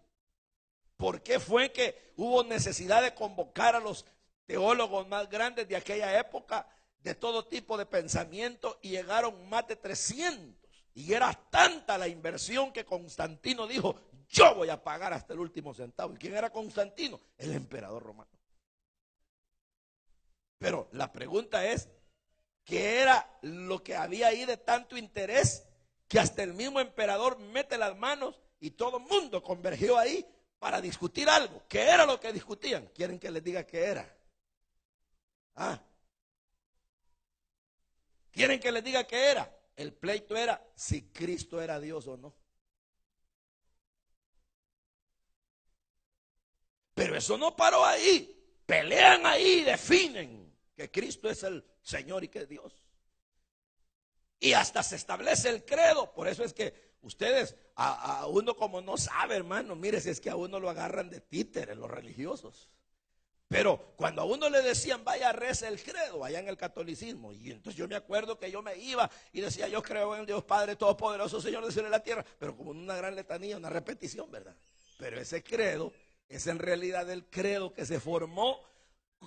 [0.95, 4.05] ¿Por qué fue que hubo necesidad de convocar a los
[4.45, 6.69] teólogos más grandes de aquella época
[7.01, 10.55] de todo tipo de pensamiento y llegaron más de 300?
[10.93, 15.73] Y era tanta la inversión que Constantino dijo, yo voy a pagar hasta el último
[15.73, 16.13] centavo.
[16.13, 17.19] ¿Y quién era Constantino?
[17.37, 18.29] El emperador romano.
[20.59, 21.89] Pero la pregunta es,
[22.63, 25.65] ¿qué era lo que había ahí de tanto interés
[26.07, 30.25] que hasta el mismo emperador mete las manos y todo el mundo convergió ahí
[30.59, 31.63] para discutir algo?
[31.67, 32.87] ¿Qué era lo que discutían?
[32.93, 34.17] ¿Quieren que les diga qué era?
[35.55, 35.81] Ah.
[38.31, 39.51] ¿Quieren que les diga qué era?
[39.75, 42.38] El pleito era si Cristo era Dios o no.
[46.99, 48.37] Pero eso no paró ahí.
[48.65, 52.73] Pelean ahí, definen que Cristo es el Señor y que es Dios.
[54.37, 56.11] Y hasta se establece el credo.
[56.11, 60.29] Por eso es que ustedes, a, uno como no sabe, hermano, mire si es que
[60.29, 62.69] a uno lo agarran de títeres los religiosos.
[63.47, 67.31] Pero cuando a uno le decían, vaya, reza el credo, allá en el catolicismo.
[67.31, 70.43] Y entonces yo me acuerdo que yo me iba y decía, yo creo en Dios
[70.43, 72.25] Padre Todopoderoso, Señor de cielo y la tierra.
[72.37, 74.53] Pero como una gran letanía, una repetición, ¿verdad?
[74.97, 75.93] Pero ese credo
[76.29, 78.63] es en realidad el credo que se formó,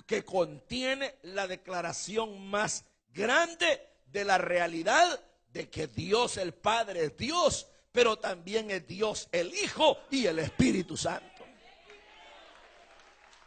[0.06, 5.20] que contiene la declaración más grande de la realidad
[5.52, 10.38] de que Dios el Padre es Dios, pero también es Dios el Hijo y el
[10.38, 11.44] Espíritu Santo.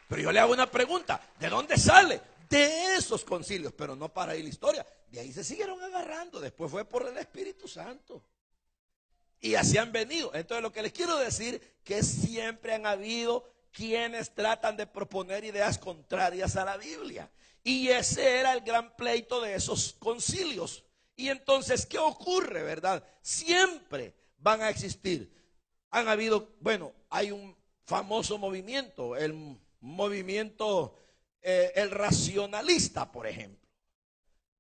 [0.07, 2.21] Pero yo le hago una pregunta, ¿de dónde sale?
[2.47, 4.85] De esos concilios, pero no para ahí la historia.
[5.09, 8.23] De ahí se siguieron agarrando, después fue por el Espíritu Santo.
[9.45, 10.33] Y así han venido.
[10.33, 15.77] Entonces lo que les quiero decir que siempre han habido quienes tratan de proponer ideas
[15.77, 17.29] contrarias a la Biblia.
[17.63, 20.83] Y ese era el gran pleito de esos concilios.
[21.15, 23.03] Y entonces, ¿qué ocurre, verdad?
[23.21, 25.31] Siempre van a existir.
[25.91, 30.97] Han habido, bueno, hay un famoso movimiento, el movimiento,
[31.43, 33.69] eh, el racionalista, por ejemplo,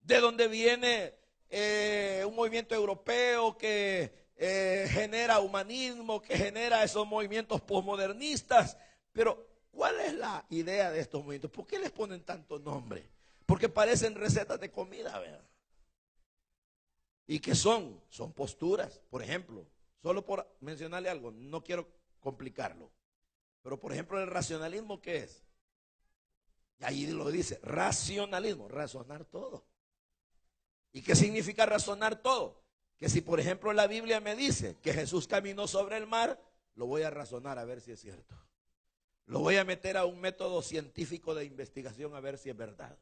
[0.01, 1.15] de donde viene
[1.49, 8.77] eh, un movimiento europeo que eh, genera humanismo, que genera esos movimientos posmodernistas.
[9.11, 11.51] Pero, ¿cuál es la idea de estos movimientos?
[11.51, 13.09] ¿Por qué les ponen tanto nombre?
[13.45, 15.45] Porque parecen recetas de comida, ¿verdad?
[17.27, 18.01] ¿Y qué son?
[18.09, 18.99] Son posturas.
[19.09, 19.65] Por ejemplo,
[20.01, 21.87] solo por mencionarle algo, no quiero
[22.19, 22.91] complicarlo.
[23.61, 25.43] Pero por ejemplo, el racionalismo, ¿qué es?
[26.79, 29.65] Y ahí lo dice, racionalismo, razonar todo.
[30.91, 32.64] ¿Y qué significa razonar todo?
[32.97, 36.41] Que si por ejemplo la Biblia me dice que Jesús caminó sobre el mar,
[36.75, 38.35] lo voy a razonar a ver si es cierto.
[39.25, 42.97] Lo voy a meter a un método científico de investigación a ver si es verdad.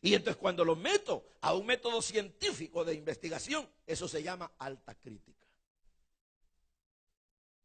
[0.00, 4.94] Y entonces cuando lo meto a un método científico de investigación, eso se llama alta
[4.94, 5.46] crítica.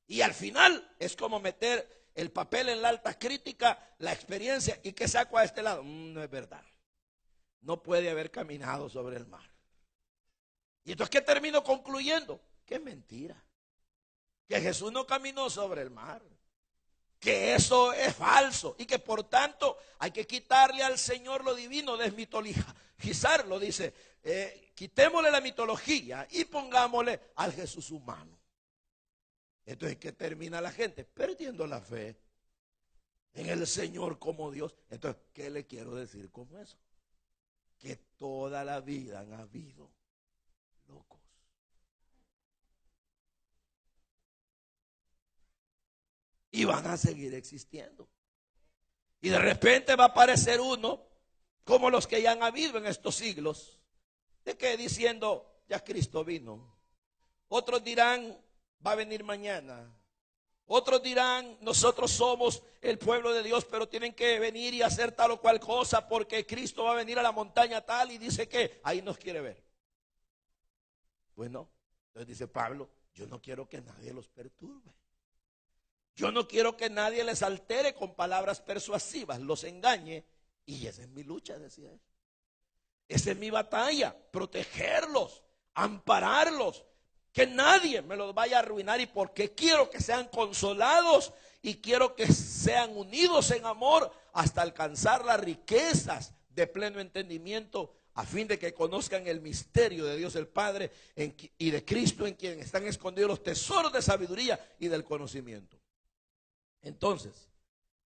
[0.07, 4.93] Y al final es como meter el papel en la alta crítica, la experiencia, y
[4.93, 5.83] que saco a este lado.
[5.83, 6.63] Mm, no es verdad.
[7.61, 9.50] No puede haber caminado sobre el mar.
[10.83, 12.41] Y entonces, ¿qué termino concluyendo?
[12.65, 13.41] Que es mentira.
[14.47, 16.21] Que Jesús no caminó sobre el mar
[17.21, 21.95] que eso es falso y que por tanto hay que quitarle al Señor lo divino,
[21.95, 28.39] desmitologizarlo, dice, eh, quitémosle la mitología y pongámosle al Jesús humano.
[29.67, 31.05] Entonces, ¿qué termina la gente?
[31.05, 32.17] Perdiendo la fe
[33.33, 34.73] en el Señor como Dios.
[34.89, 36.79] Entonces, ¿qué le quiero decir con eso?
[37.77, 39.91] Que toda la vida han habido
[40.87, 41.21] locos.
[46.51, 48.09] Y van a seguir existiendo.
[49.21, 51.07] Y de repente va a aparecer uno,
[51.63, 53.79] como los que ya han habido en estos siglos,
[54.43, 56.77] de que diciendo, ya Cristo vino.
[57.47, 58.37] Otros dirán,
[58.85, 59.95] va a venir mañana.
[60.65, 65.31] Otros dirán, nosotros somos el pueblo de Dios, pero tienen que venir y hacer tal
[65.31, 68.79] o cual cosa porque Cristo va a venir a la montaña tal y dice que
[68.83, 69.63] ahí nos quiere ver.
[71.35, 71.69] Bueno,
[72.07, 74.95] entonces dice Pablo, yo no quiero que nadie los perturbe.
[76.15, 80.25] Yo no quiero que nadie les altere con palabras persuasivas, los engañe.
[80.65, 82.01] Y esa es mi lucha, decía él.
[83.07, 85.43] Esa es mi batalla, protegerlos,
[85.73, 86.85] ampararlos,
[87.33, 92.15] que nadie me los vaya a arruinar y porque quiero que sean consolados y quiero
[92.15, 98.59] que sean unidos en amor hasta alcanzar las riquezas de pleno entendimiento a fin de
[98.59, 100.91] que conozcan el misterio de Dios el Padre
[101.57, 105.80] y de Cristo en quien están escondidos los tesoros de sabiduría y del conocimiento.
[106.81, 107.49] Entonces,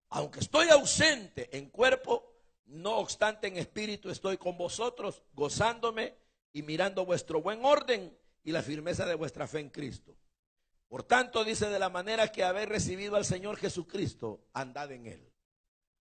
[0.08, 2.34] aunque estoy ausente en cuerpo,
[2.66, 6.14] no obstante en espíritu estoy con vosotros, gozándome
[6.52, 10.16] y mirando vuestro buen orden y la firmeza de vuestra fe en Cristo.
[10.88, 15.32] Por tanto, dice, de la manera que habéis recibido al Señor Jesucristo, andad en Él.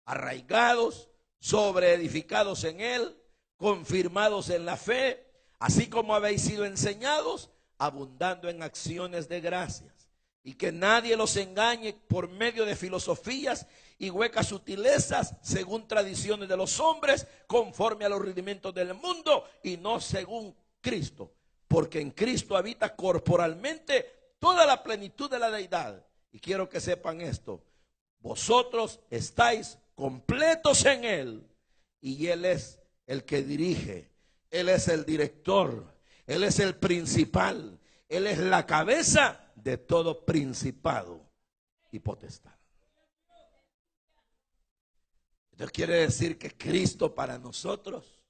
[0.05, 3.16] Arraigados, sobreedificados en Él,
[3.57, 5.25] confirmados en la fe,
[5.59, 10.02] así como habéis sido enseñados, abundando en acciones de gracias
[10.45, 13.67] y que nadie los engañe por medio de filosofías
[13.99, 19.77] y huecas sutilezas según tradiciones de los hombres, conforme a los rudimentos del mundo y
[19.77, 21.33] no según Cristo,
[21.69, 26.05] porque en Cristo habita corporalmente toda la plenitud de la deidad.
[26.33, 27.63] Y quiero que sepan esto,
[28.19, 31.47] vosotros estáis completos en Él
[32.01, 34.11] y Él es el que dirige,
[34.51, 35.95] Él es el director,
[36.27, 37.79] Él es el principal,
[38.09, 41.25] Él es la cabeza de todo principado
[41.90, 42.53] y potestad.
[45.53, 48.20] Esto quiere decir que Cristo para nosotros,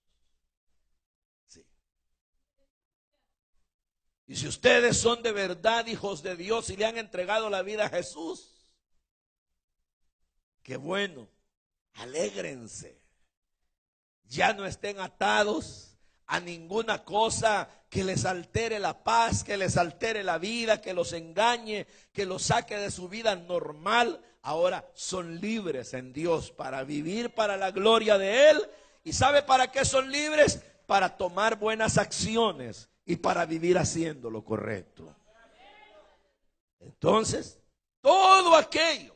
[1.47, 1.65] sí.
[4.27, 7.87] Y si ustedes son de verdad hijos de Dios y le han entregado la vida
[7.87, 8.75] a Jesús,
[10.63, 11.31] qué bueno,
[11.95, 13.01] alégrense.
[14.25, 15.92] Ya no estén atados
[16.27, 21.13] a ninguna cosa que les altere la paz, que les altere la vida, que los
[21.13, 24.21] engañe, que los saque de su vida normal.
[24.43, 28.71] Ahora son libres en Dios para vivir para la gloria de Él.
[29.05, 30.63] ¿Y sabe para qué son libres?
[30.87, 35.15] Para tomar buenas acciones y para vivir haciendo lo correcto.
[36.81, 37.59] Entonces,
[38.01, 39.15] todo aquello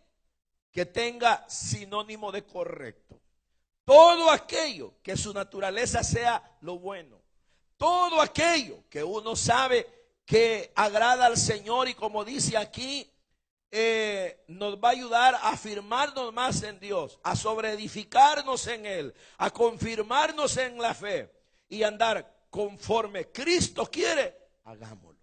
[0.70, 3.20] que tenga sinónimo de correcto
[3.86, 7.22] todo aquello que su naturaleza sea lo bueno.
[7.76, 9.86] Todo aquello que uno sabe
[10.26, 13.08] que agrada al Señor y como dice aquí,
[13.70, 19.50] eh, nos va a ayudar a afirmarnos más en Dios, a sobreedificarnos en Él, a
[19.50, 21.32] confirmarnos en la fe
[21.68, 25.20] y andar conforme Cristo quiere, hagámoslo.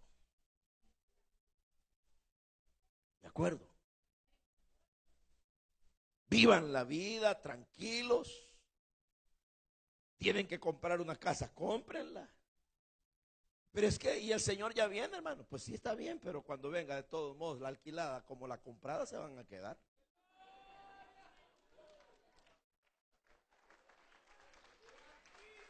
[3.22, 3.68] ¿De acuerdo?
[6.28, 8.42] Vivan la vida tranquilos.
[10.24, 12.30] Tienen que comprar una casa, cómprenla.
[13.74, 15.43] Pero es que, y el Señor ya viene, hermano.
[15.43, 19.05] Pues sí está bien, pero cuando venga, de todos modos, la alquilada como la comprada
[19.05, 19.78] se van a quedar.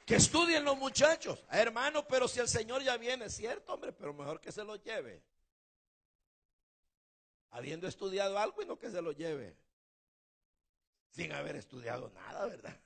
[0.06, 1.43] Que estudien los muchachos.
[1.47, 4.76] Ah, hermano, pero si el Señor ya viene, cierto, hombre, pero mejor que se lo
[4.76, 5.24] lleve.
[7.49, 9.58] Habiendo estudiado algo y no que se lo lleve
[11.10, 12.80] sin haber estudiado nada, ¿verdad?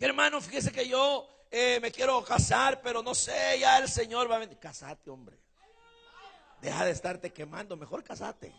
[0.00, 4.30] Que hermano, fíjese que yo eh, me quiero casar, pero no sé, ya el Señor
[4.30, 4.58] va a venir.
[4.58, 5.38] Casate, hombre.
[6.62, 8.50] Deja de estarte quemando, mejor casate.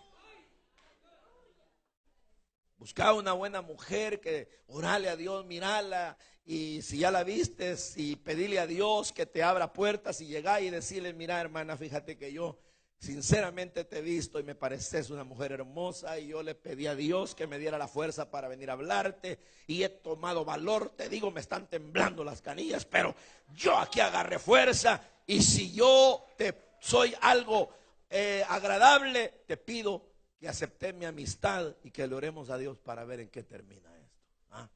[2.78, 6.16] Busca una buena mujer que orale a Dios, mirala
[6.46, 10.62] y si ya la vistes y pedirle a Dios que te abra puertas y llegar
[10.62, 12.60] y decirle, mira hermana, fíjate que yo
[13.02, 16.94] Sinceramente te he visto y me pareces una mujer hermosa y yo le pedí a
[16.94, 20.92] Dios que me diera la fuerza para venir a hablarte y he tomado valor.
[20.96, 23.16] Te digo, me están temblando las canillas, pero
[23.56, 27.74] yo aquí agarré fuerza y si yo te soy algo
[28.08, 30.06] eh, agradable, te pido
[30.40, 33.98] que acepte mi amistad y que le oremos a Dios para ver en qué termina
[33.98, 34.22] esto.
[34.52, 34.70] ¿ah?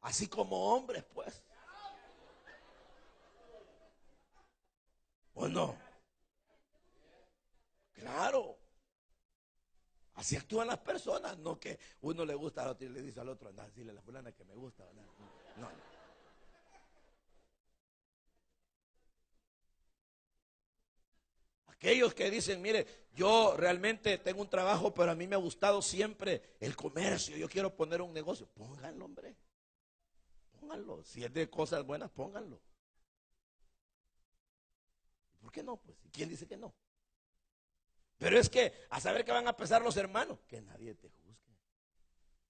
[0.00, 1.44] Así como hombres, pues.
[5.34, 5.89] ¿O no?
[8.00, 8.58] Claro.
[10.14, 13.28] Así actúan las personas, no que uno le gusta al otro y le dice al
[13.28, 14.84] otro, anda, decirle a la fulana que me gusta.
[14.92, 15.02] No,
[15.62, 15.70] no.
[21.68, 25.80] Aquellos que dicen, mire, yo realmente tengo un trabajo, pero a mí me ha gustado
[25.80, 28.46] siempre el comercio, yo quiero poner un negocio.
[28.48, 29.36] Pónganlo, hombre.
[30.60, 31.02] Pónganlo.
[31.04, 32.60] Si es de cosas buenas, pónganlo.
[35.40, 35.78] ¿Por qué no?
[35.78, 36.74] Pues, ¿quién dice que no?
[38.20, 41.56] Pero es que a saber que van a pesar los hermanos, que nadie te juzgue.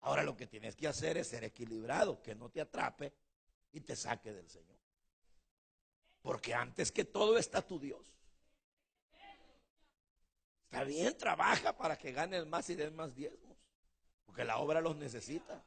[0.00, 3.14] Ahora lo que tienes que hacer es ser equilibrado, que no te atrape
[3.70, 4.76] y te saque del Señor.
[6.22, 8.04] Porque antes que todo está tu Dios.
[10.64, 13.56] Está bien, trabaja para que ganes más y des más diezmos.
[14.24, 15.64] Porque la obra los necesita.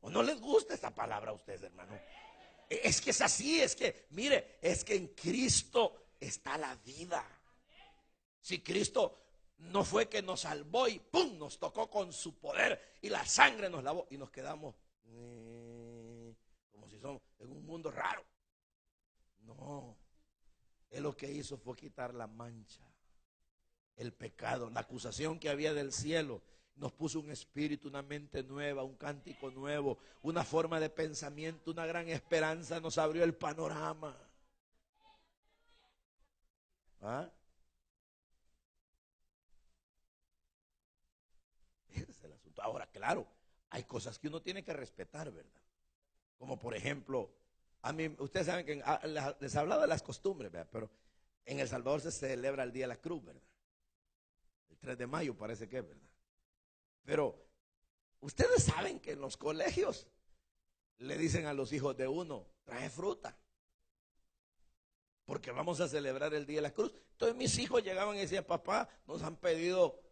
[0.00, 1.96] ¿O no les gusta esta palabra a ustedes, hermano?
[2.68, 7.24] Es que es así, es que, mire, es que en Cristo está la vida.
[8.40, 9.26] Si Cristo
[9.58, 11.38] no fue que nos salvó y ¡pum!
[11.38, 14.74] nos tocó con su poder y la sangre nos lavó y nos quedamos
[15.06, 16.34] eh,
[16.72, 18.24] como si somos en un mundo raro.
[19.40, 19.96] No,
[20.90, 22.82] Él lo que hizo fue quitar la mancha,
[23.94, 26.42] el pecado, la acusación que había del cielo
[26.76, 31.86] nos puso un espíritu, una mente nueva, un cántico nuevo, una forma de pensamiento, una
[31.86, 34.16] gran esperanza, nos abrió el panorama.
[37.00, 37.30] ¿Ah?
[41.94, 42.62] Es el asunto.
[42.62, 43.26] Ahora, claro,
[43.70, 45.60] hay cosas que uno tiene que respetar, ¿verdad?
[46.38, 47.30] Como por ejemplo,
[47.82, 49.00] a mí, ustedes saben que ah,
[49.40, 50.68] les hablaba de las costumbres, ¿verdad?
[50.70, 50.90] Pero
[51.46, 53.42] en El Salvador se celebra el Día de la Cruz, ¿verdad?
[54.68, 56.06] El 3 de mayo parece que es, ¿verdad?
[57.06, 57.40] Pero
[58.20, 60.08] ustedes saben que en los colegios
[60.98, 63.38] le dicen a los hijos de uno, trae fruta.
[65.24, 66.92] Porque vamos a celebrar el Día de la Cruz.
[67.12, 70.02] Entonces mis hijos llegaban y decían, papá, nos han pedido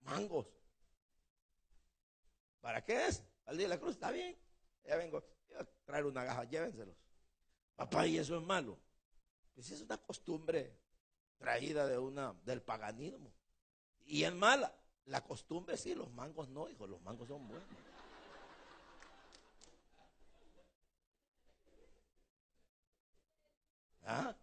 [0.00, 0.46] mangos.
[2.60, 3.24] ¿Para qué es?
[3.46, 4.36] Al Día de la Cruz, está bien.
[4.84, 5.24] Ya vengo,
[5.58, 6.96] a traer una gaja, llévenselos.
[7.76, 8.76] Papá, ¿y eso es malo?
[9.54, 10.76] Pues es una costumbre
[11.36, 13.32] traída de una, del paganismo.
[14.04, 14.74] Y es mala.
[15.08, 17.66] La costumbre sí, los mangos no, hijo, los mangos son buenos.
[24.04, 24.34] ¿Ah?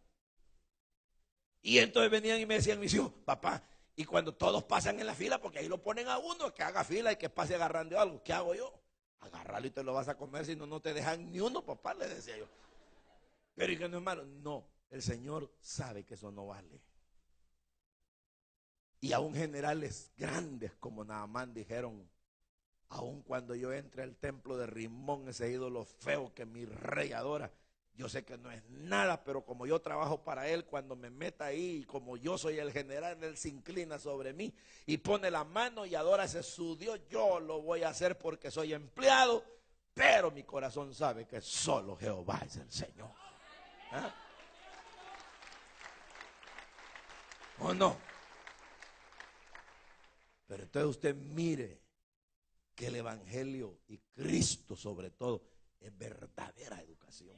[1.62, 3.62] Y entonces venían y me decían mis hijos, papá,
[3.96, 6.84] y cuando todos pasan en la fila, porque ahí lo ponen a uno, que haga
[6.84, 8.74] fila y que pase agarrando algo, ¿qué hago yo?
[9.20, 11.94] Agarrarlo y te lo vas a comer, si no, no te dejan ni uno, papá,
[11.94, 12.48] le decía yo.
[13.54, 16.82] Pero y que no, hermano, no, el Señor sabe que eso no vale.
[19.06, 22.10] Y aún generales grandes como Naamán dijeron,
[22.90, 27.52] aun cuando yo entre al templo de Rimón, ese ídolo feo que mi rey adora,
[27.94, 31.46] yo sé que no es nada, pero como yo trabajo para él, cuando me meta
[31.46, 34.52] ahí, como yo soy el general, él se inclina sobre mí
[34.88, 38.18] y pone la mano y adora a ese su Dios, yo lo voy a hacer
[38.18, 39.46] porque soy empleado,
[39.94, 43.12] pero mi corazón sabe que solo Jehová es el Señor.
[43.92, 44.12] ¿Ah?
[47.60, 48.15] ¿O no?
[50.56, 51.82] Pero entonces usted mire
[52.74, 55.42] que el Evangelio y Cristo sobre todo
[55.82, 57.36] es verdadera educación.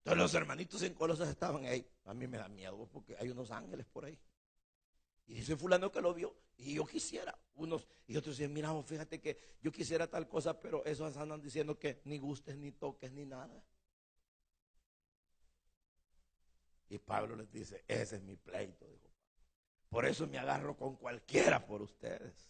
[0.00, 1.90] Entonces los hermanitos en Colosas estaban ahí.
[2.04, 4.18] A mí me da miedo porque hay unos ángeles por ahí.
[5.26, 7.34] Y dice fulano que lo vio y yo quisiera.
[7.54, 11.78] Unos y otros dicen, mira, fíjate que yo quisiera tal cosa, pero esos andan diciendo
[11.78, 13.64] que ni gustes, ni toques, ni nada.
[16.90, 19.09] Y Pablo les dice, ese es mi pleito, dijo.
[19.90, 22.48] Por eso me agarro con cualquiera por ustedes.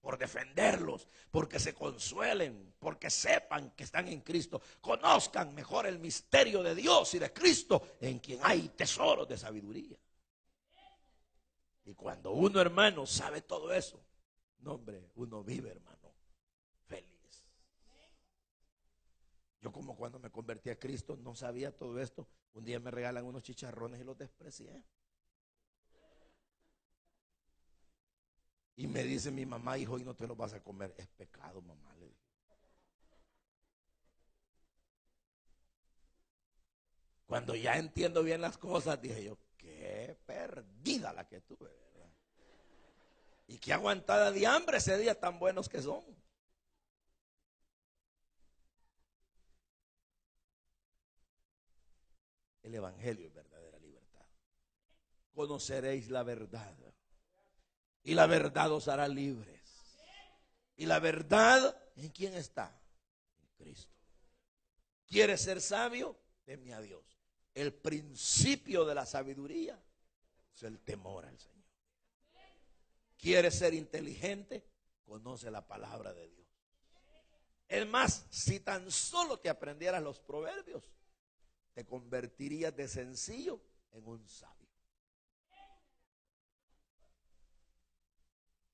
[0.00, 6.64] Por defenderlos, porque se consuelen, porque sepan que están en Cristo, conozcan mejor el misterio
[6.64, 9.96] de Dios y de Cristo, en quien hay tesoros de sabiduría.
[11.84, 14.04] Y cuando uno, hermano, sabe todo eso,
[14.58, 16.12] no, hombre, uno vive, hermano,
[16.86, 17.44] feliz.
[19.60, 22.26] Yo como cuando me convertí a Cristo no sabía todo esto.
[22.54, 24.84] Un día me regalan unos chicharrones y los desprecié.
[28.82, 30.92] Y me dice mi mamá, hijo, y no te los vas a comer.
[30.98, 31.94] Es pecado, mamá.
[32.00, 32.10] Le
[37.26, 42.10] Cuando ya entiendo bien las cosas, dije yo, qué perdida la que tuve, ¿verdad?
[43.46, 46.02] Y qué aguantada de hambre ese día tan buenos que son.
[52.64, 54.26] El Evangelio es verdadera libertad.
[55.32, 56.91] Conoceréis la verdad.
[58.02, 59.60] Y la verdad os hará libres.
[60.76, 62.80] Y la verdad, ¿en quién está?
[63.40, 63.94] En Cristo.
[65.06, 66.18] ¿Quieres ser sabio?
[66.44, 67.12] Teme a Dios
[67.54, 69.80] el principio de la sabiduría
[70.54, 71.52] es el temor al Señor.
[73.18, 74.64] ¿Quieres ser inteligente?
[75.04, 76.48] Conoce la palabra de Dios.
[77.68, 80.90] Es más, si tan solo te aprendieras los proverbios,
[81.72, 83.60] te convertirías de sencillo
[83.92, 84.61] en un sabio.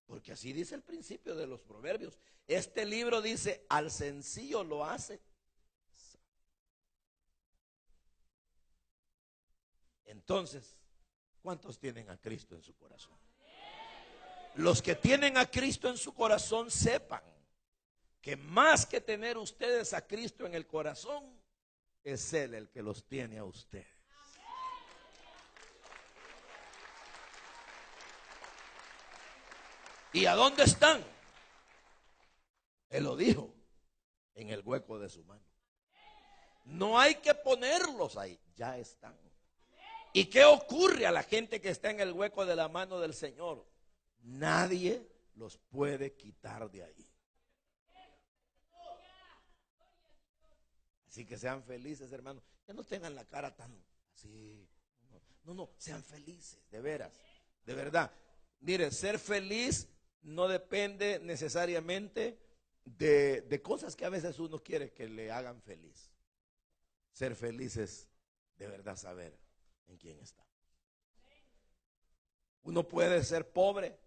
[0.08, 2.18] Porque así dice el principio de los proverbios.
[2.48, 5.20] Este libro dice, al sencillo lo hace
[10.08, 10.74] Entonces,
[11.42, 13.16] ¿cuántos tienen a Cristo en su corazón?
[14.56, 17.22] Los que tienen a Cristo en su corazón sepan
[18.20, 21.24] que más que tener ustedes a Cristo en el corazón,
[22.02, 23.97] es Él el que los tiene a ustedes.
[30.12, 31.04] ¿Y a dónde están?
[32.88, 33.54] Él lo dijo,
[34.34, 35.42] en el hueco de su mano.
[36.64, 39.16] No hay que ponerlos ahí, ya están.
[40.12, 43.14] ¿Y qué ocurre a la gente que está en el hueco de la mano del
[43.14, 43.66] Señor?
[44.20, 47.08] Nadie los puede quitar de ahí.
[51.08, 52.42] Así que sean felices, hermanos.
[52.66, 53.72] Que no tengan la cara tan
[54.14, 54.68] así.
[55.44, 57.12] No, no, sean felices, de veras,
[57.64, 58.10] de verdad.
[58.60, 59.88] Mire, ser feliz
[60.22, 62.38] no depende necesariamente
[62.84, 66.10] de, de cosas que a veces uno quiere que le hagan feliz.
[67.12, 68.08] Ser feliz es
[68.56, 69.38] de verdad saber
[69.86, 70.44] en quién está.
[72.62, 73.98] Uno puede ser pobre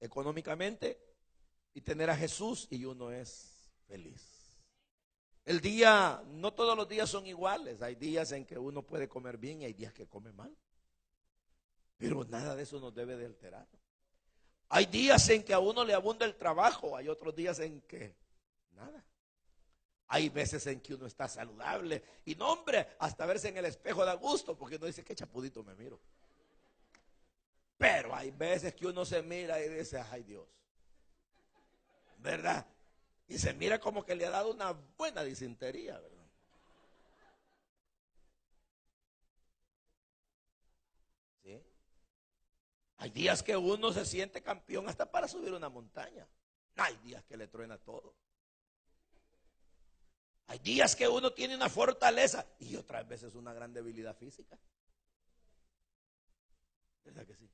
[0.00, 1.00] económicamente
[1.74, 4.36] y tener a Jesús y uno es feliz.
[5.44, 7.80] El día, no todos los días son iguales.
[7.80, 10.56] Hay días en que uno puede comer bien y hay días que come mal.
[11.96, 13.66] Pero nada de eso nos debe de alterar.
[14.68, 18.14] Hay días en que a uno le abunda el trabajo, hay otros días en que
[18.72, 19.04] nada.
[20.08, 24.04] Hay veces en que uno está saludable y no, hombre, hasta verse en el espejo
[24.04, 26.00] da gusto porque uno dice, qué chapudito me miro.
[27.78, 30.46] Pero hay veces que uno se mira y dice, ay Dios,
[32.18, 32.66] ¿verdad?
[33.28, 36.26] Y se mira como que le ha dado una buena disentería, ¿verdad?
[41.42, 41.62] ¿Sí?
[42.98, 46.26] Hay días que uno se siente campeón hasta para subir una montaña.
[46.76, 48.14] Hay días que le truena todo.
[50.48, 54.58] Hay días que uno tiene una fortaleza y otras veces una gran debilidad física.
[57.04, 57.50] ¿Verdad que sí?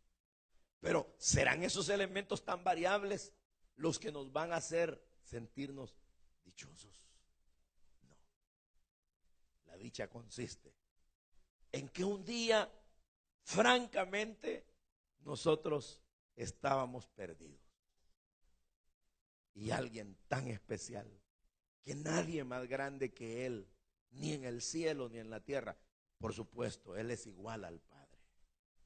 [0.80, 3.32] Pero ¿serán esos elementos tan variables
[3.76, 5.96] los que nos van a hacer sentirnos
[6.44, 7.06] dichosos?
[8.02, 8.16] No.
[9.66, 10.74] La dicha consiste
[11.72, 12.70] en que un día,
[13.42, 14.71] francamente,
[15.24, 16.00] nosotros
[16.36, 17.60] estábamos perdidos.
[19.54, 21.06] Y alguien tan especial
[21.82, 23.68] que nadie más grande que Él,
[24.10, 25.76] ni en el cielo ni en la tierra.
[26.18, 28.18] Por supuesto, Él es igual al Padre,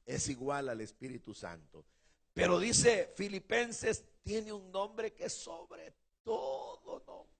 [0.05, 1.85] es igual al Espíritu Santo.
[2.33, 7.37] Pero dice Filipenses, tiene un nombre que sobre todo nombre.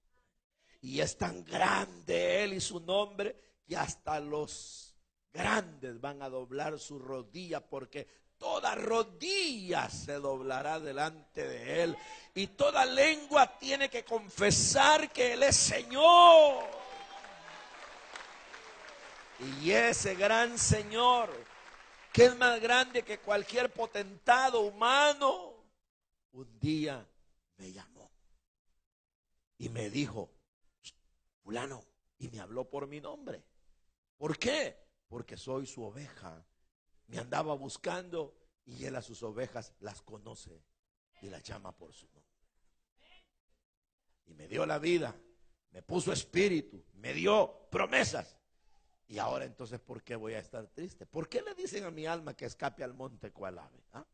[0.80, 3.36] Y es tan grande Él y su nombre
[3.66, 4.96] que hasta los
[5.32, 8.08] grandes van a doblar su rodilla porque
[8.38, 11.96] toda rodilla se doblará delante de Él
[12.34, 16.64] y toda lengua tiene que confesar que Él es Señor.
[19.62, 21.30] Y ese gran Señor,
[22.12, 25.54] que es más grande que cualquier potentado humano,
[26.32, 27.06] un día
[27.56, 28.10] me llamó
[29.58, 30.30] y me dijo,
[31.42, 31.84] fulano,
[32.18, 33.44] y me habló por mi nombre.
[34.16, 34.76] ¿Por qué?
[35.08, 36.44] Porque soy su oveja.
[37.08, 38.34] Me andaba buscando
[38.64, 40.62] y él a sus ovejas las conoce
[41.22, 42.22] y las llama por su nombre.
[44.26, 45.14] Y me dio la vida,
[45.70, 48.36] me puso espíritu, me dio promesas.
[49.06, 51.06] Y ahora entonces, ¿por qué voy a estar triste?
[51.06, 53.82] ¿Por qué le dicen a mi alma que escape al monte cual ave?
[53.94, 54.04] ¿Ah?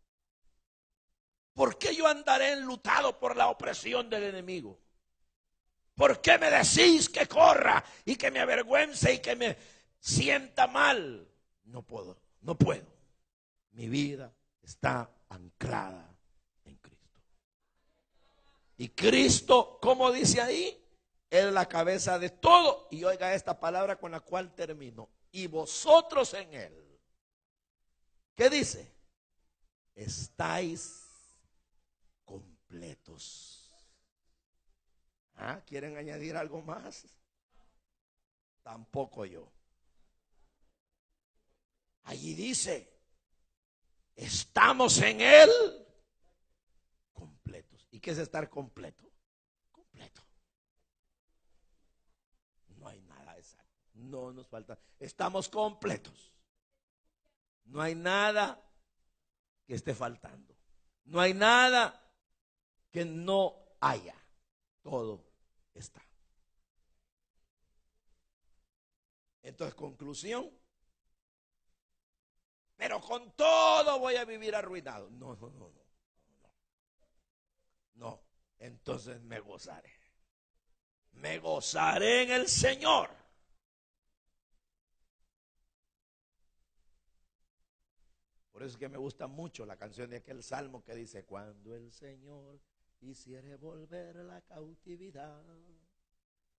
[1.52, 4.78] ¿Por qué yo andaré enlutado por la opresión del enemigo?
[5.94, 9.56] ¿Por qué me decís que corra y que me avergüence y que me
[10.00, 11.28] sienta mal?
[11.64, 12.86] No puedo, no puedo.
[13.72, 14.32] Mi vida
[14.62, 16.16] está anclada
[16.64, 17.20] en Cristo.
[18.76, 20.80] Y Cristo, como dice ahí,
[21.30, 22.86] es la cabeza de todo.
[22.90, 25.08] Y oiga esta palabra con la cual termino.
[25.32, 27.00] Y vosotros en Él.
[28.36, 28.92] ¿Qué dice?
[29.94, 31.08] Estáis
[32.24, 33.72] completos.
[35.36, 35.60] ¿Ah?
[35.66, 37.06] ¿Quieren añadir algo más?
[38.62, 39.53] Tampoco yo.
[42.04, 42.92] Allí dice,
[44.14, 45.50] estamos en Él
[47.12, 47.88] completos.
[47.90, 49.10] ¿Y qué es estar completo?
[49.70, 50.22] Completo.
[52.76, 53.72] No hay nada exacto.
[53.94, 54.78] No nos falta.
[54.98, 56.32] Estamos completos.
[57.64, 58.62] No hay nada
[59.66, 60.54] que esté faltando.
[61.04, 62.00] No hay nada
[62.90, 64.14] que no haya
[64.82, 65.24] todo
[65.72, 66.02] está.
[69.42, 70.50] Entonces, conclusión.
[72.76, 75.10] Pero con todo voy a vivir arruinado.
[75.10, 75.84] No, no, no, no.
[77.94, 78.20] No,
[78.58, 79.92] entonces me gozaré.
[81.12, 83.10] Me gozaré en el Señor.
[88.50, 91.74] Por eso es que me gusta mucho la canción de aquel salmo que dice, cuando
[91.74, 92.60] el Señor
[92.98, 95.44] quisiere volver la cautividad,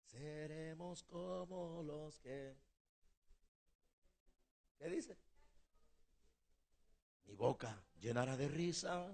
[0.03, 2.57] seremos como los que...
[4.77, 5.17] ¿Qué dice?
[7.25, 9.11] Mi boca llenará de risa.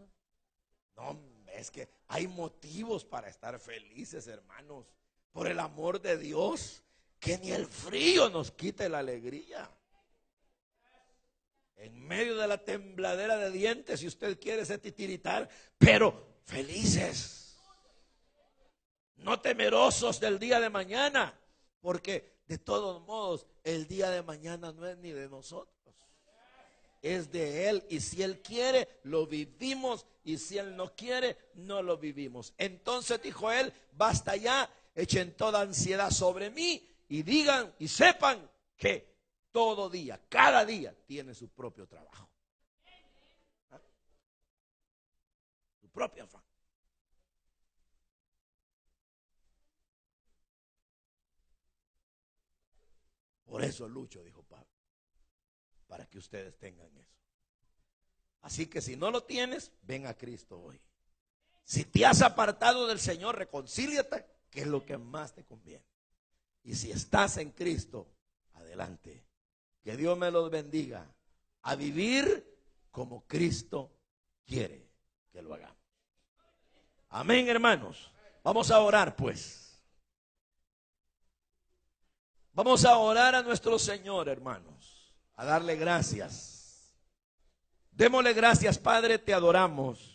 [0.96, 1.20] No,
[1.54, 4.86] es que hay motivos para estar felices, hermanos.
[5.32, 6.84] Por el amor de Dios,
[7.20, 9.70] que ni el frío nos quite la alegría.
[11.76, 17.58] En medio de la tembladera de dientes, si usted quiere se titiritar, pero felices,
[19.16, 21.40] no temerosos del día de mañana,
[21.80, 25.96] porque de todos modos el día de mañana no es ni de nosotros,
[27.02, 31.82] es de Él y si Él quiere, lo vivimos y si Él no quiere, no
[31.82, 32.54] lo vivimos.
[32.58, 39.12] Entonces dijo Él, basta ya, echen toda ansiedad sobre mí y digan y sepan que
[39.52, 42.32] todo día, cada día tiene su propio trabajo.
[45.92, 46.42] propia afán.
[53.46, 54.41] Por eso lucho, dijo
[55.92, 57.18] para que ustedes tengan eso.
[58.44, 60.80] Así que si no lo tienes, ven a Cristo hoy.
[61.66, 65.84] Si te has apartado del Señor, reconcíliate, que es lo que más te conviene.
[66.64, 68.08] Y si estás en Cristo,
[68.54, 69.22] adelante.
[69.82, 71.14] Que Dios me los bendiga
[71.64, 72.58] a vivir
[72.90, 73.92] como Cristo
[74.46, 74.88] quiere
[75.30, 75.76] que lo hagamos.
[77.10, 78.10] Amén, hermanos.
[78.46, 79.78] Vamos a orar, pues.
[82.54, 85.01] Vamos a orar a nuestro Señor, hermanos.
[85.42, 86.94] A darle gracias.
[87.90, 90.11] Démosle gracias, Padre, te adoramos.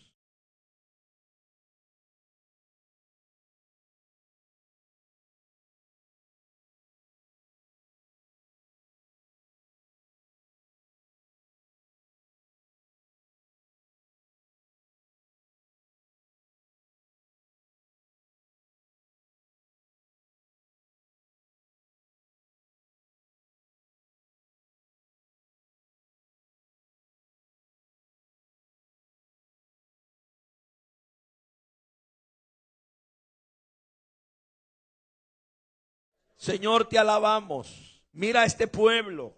[36.46, 38.00] Señor, te alabamos.
[38.12, 39.34] Mira a este pueblo.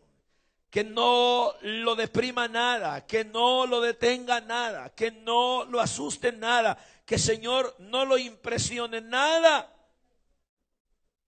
[0.69, 6.77] Que no lo deprima nada, que no lo detenga nada, que no lo asuste nada,
[7.07, 9.75] que Señor no lo impresione nada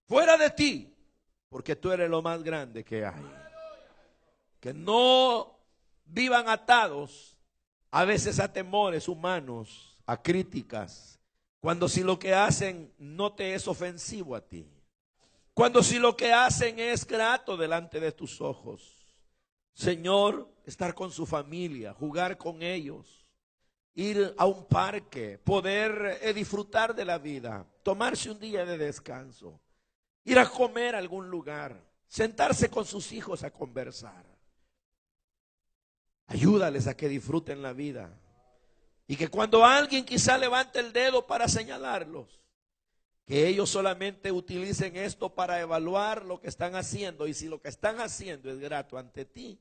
[0.07, 0.95] fuera de ti,
[1.49, 3.25] porque tú eres lo más grande que hay.
[4.59, 5.57] que no
[6.05, 7.35] vivan atados
[7.89, 11.19] a veces a temores humanos, a críticas,
[11.59, 14.67] cuando si lo que hacen no te es ofensivo a ti,
[15.53, 19.05] cuando si lo que hacen es grato delante de tus ojos.
[19.73, 23.25] Señor, estar con su familia, jugar con ellos,
[23.93, 29.61] ir a un parque, poder eh, disfrutar de la vida, tomarse un día de descanso,
[30.23, 34.25] ir a comer a algún lugar, sentarse con sus hijos a conversar.
[36.27, 38.17] Ayúdales a que disfruten la vida.
[39.07, 42.39] Y que cuando alguien quizá levante el dedo para señalarlos,
[43.31, 47.27] que ellos solamente utilicen esto para evaluar lo que están haciendo.
[47.27, 49.57] Y si lo que están haciendo es grato ante ti,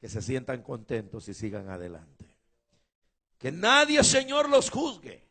[0.00, 2.24] que se sientan contentos y sigan adelante.
[3.36, 5.28] Que nadie, Señor, los juzgue.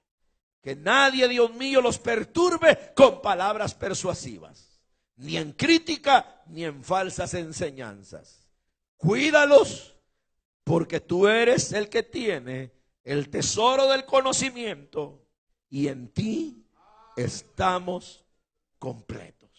[0.61, 4.79] Que nadie, Dios mío, los perturbe con palabras persuasivas.
[5.15, 8.47] Ni en crítica, ni en falsas enseñanzas.
[8.95, 9.95] Cuídalos,
[10.63, 15.25] porque tú eres el que tiene el tesoro del conocimiento
[15.67, 16.64] y en ti
[17.15, 18.25] estamos
[18.79, 19.49] completos.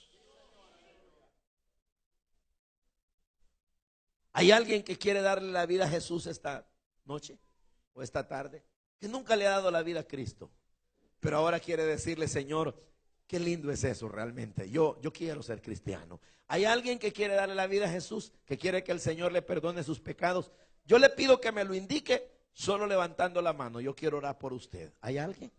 [4.33, 6.69] ¿Hay alguien que quiere darle la vida a Jesús esta
[7.07, 7.39] noche
[7.95, 8.63] o esta tarde?
[8.99, 10.51] Que nunca le ha dado la vida a Cristo.
[11.21, 12.79] Pero ahora quiere decirle, Señor,
[13.27, 14.69] qué lindo es eso realmente.
[14.69, 16.21] Yo, yo quiero ser cristiano.
[16.49, 18.33] ¿Hay alguien que quiere darle la vida a Jesús?
[18.45, 20.53] Que quiere que el Señor le perdone sus pecados.
[20.85, 23.81] Yo le pido que me lo indique solo levantando la mano.
[23.81, 24.93] Yo quiero orar por usted.
[25.01, 25.51] ¿Hay alguien?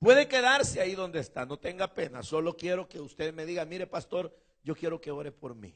[0.00, 2.24] Puede quedarse ahí donde está, no tenga pena.
[2.24, 4.34] Solo quiero que usted me diga, mire pastor,
[4.64, 5.74] yo quiero que ore por mí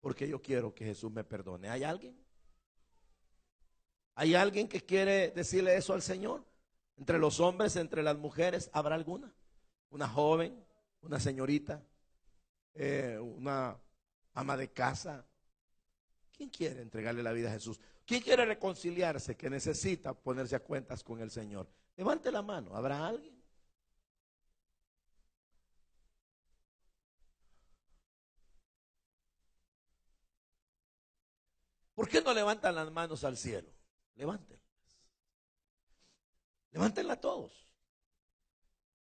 [0.00, 1.68] porque yo quiero que Jesús me perdone.
[1.68, 2.16] ¿Hay alguien?
[4.14, 6.44] ¿Hay alguien que quiere decirle eso al Señor?
[6.96, 9.32] Entre los hombres, entre las mujeres, ¿habrá alguna?
[9.90, 10.64] Una joven,
[11.02, 11.82] una señorita,
[12.74, 13.78] eh, una
[14.34, 15.24] ama de casa.
[16.32, 17.80] ¿Quién quiere entregarle la vida a Jesús?
[18.06, 21.68] ¿Quién quiere reconciliarse que necesita ponerse a cuentas con el Señor?
[21.96, 22.74] Levante la mano.
[22.74, 23.39] ¿Habrá alguien?
[32.00, 33.68] ¿Por qué no levantan las manos al cielo?
[34.14, 34.64] Levántenlas.
[36.70, 37.68] Levántenla todos.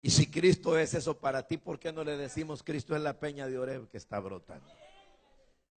[0.00, 3.20] Y si Cristo es eso para ti, ¿por qué no le decimos Cristo es la
[3.20, 4.72] peña de Oreb que está brotando?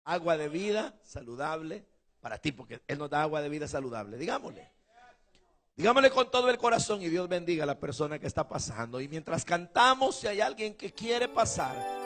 [0.04, 1.86] Agua de vida saludable
[2.20, 4.18] para ti, porque Él nos da agua de vida saludable.
[4.18, 4.70] Digámosle.
[5.74, 9.00] Digámosle con todo el corazón y Dios bendiga a la persona que está pasando.
[9.00, 12.05] Y mientras cantamos, si hay alguien que quiere pasar,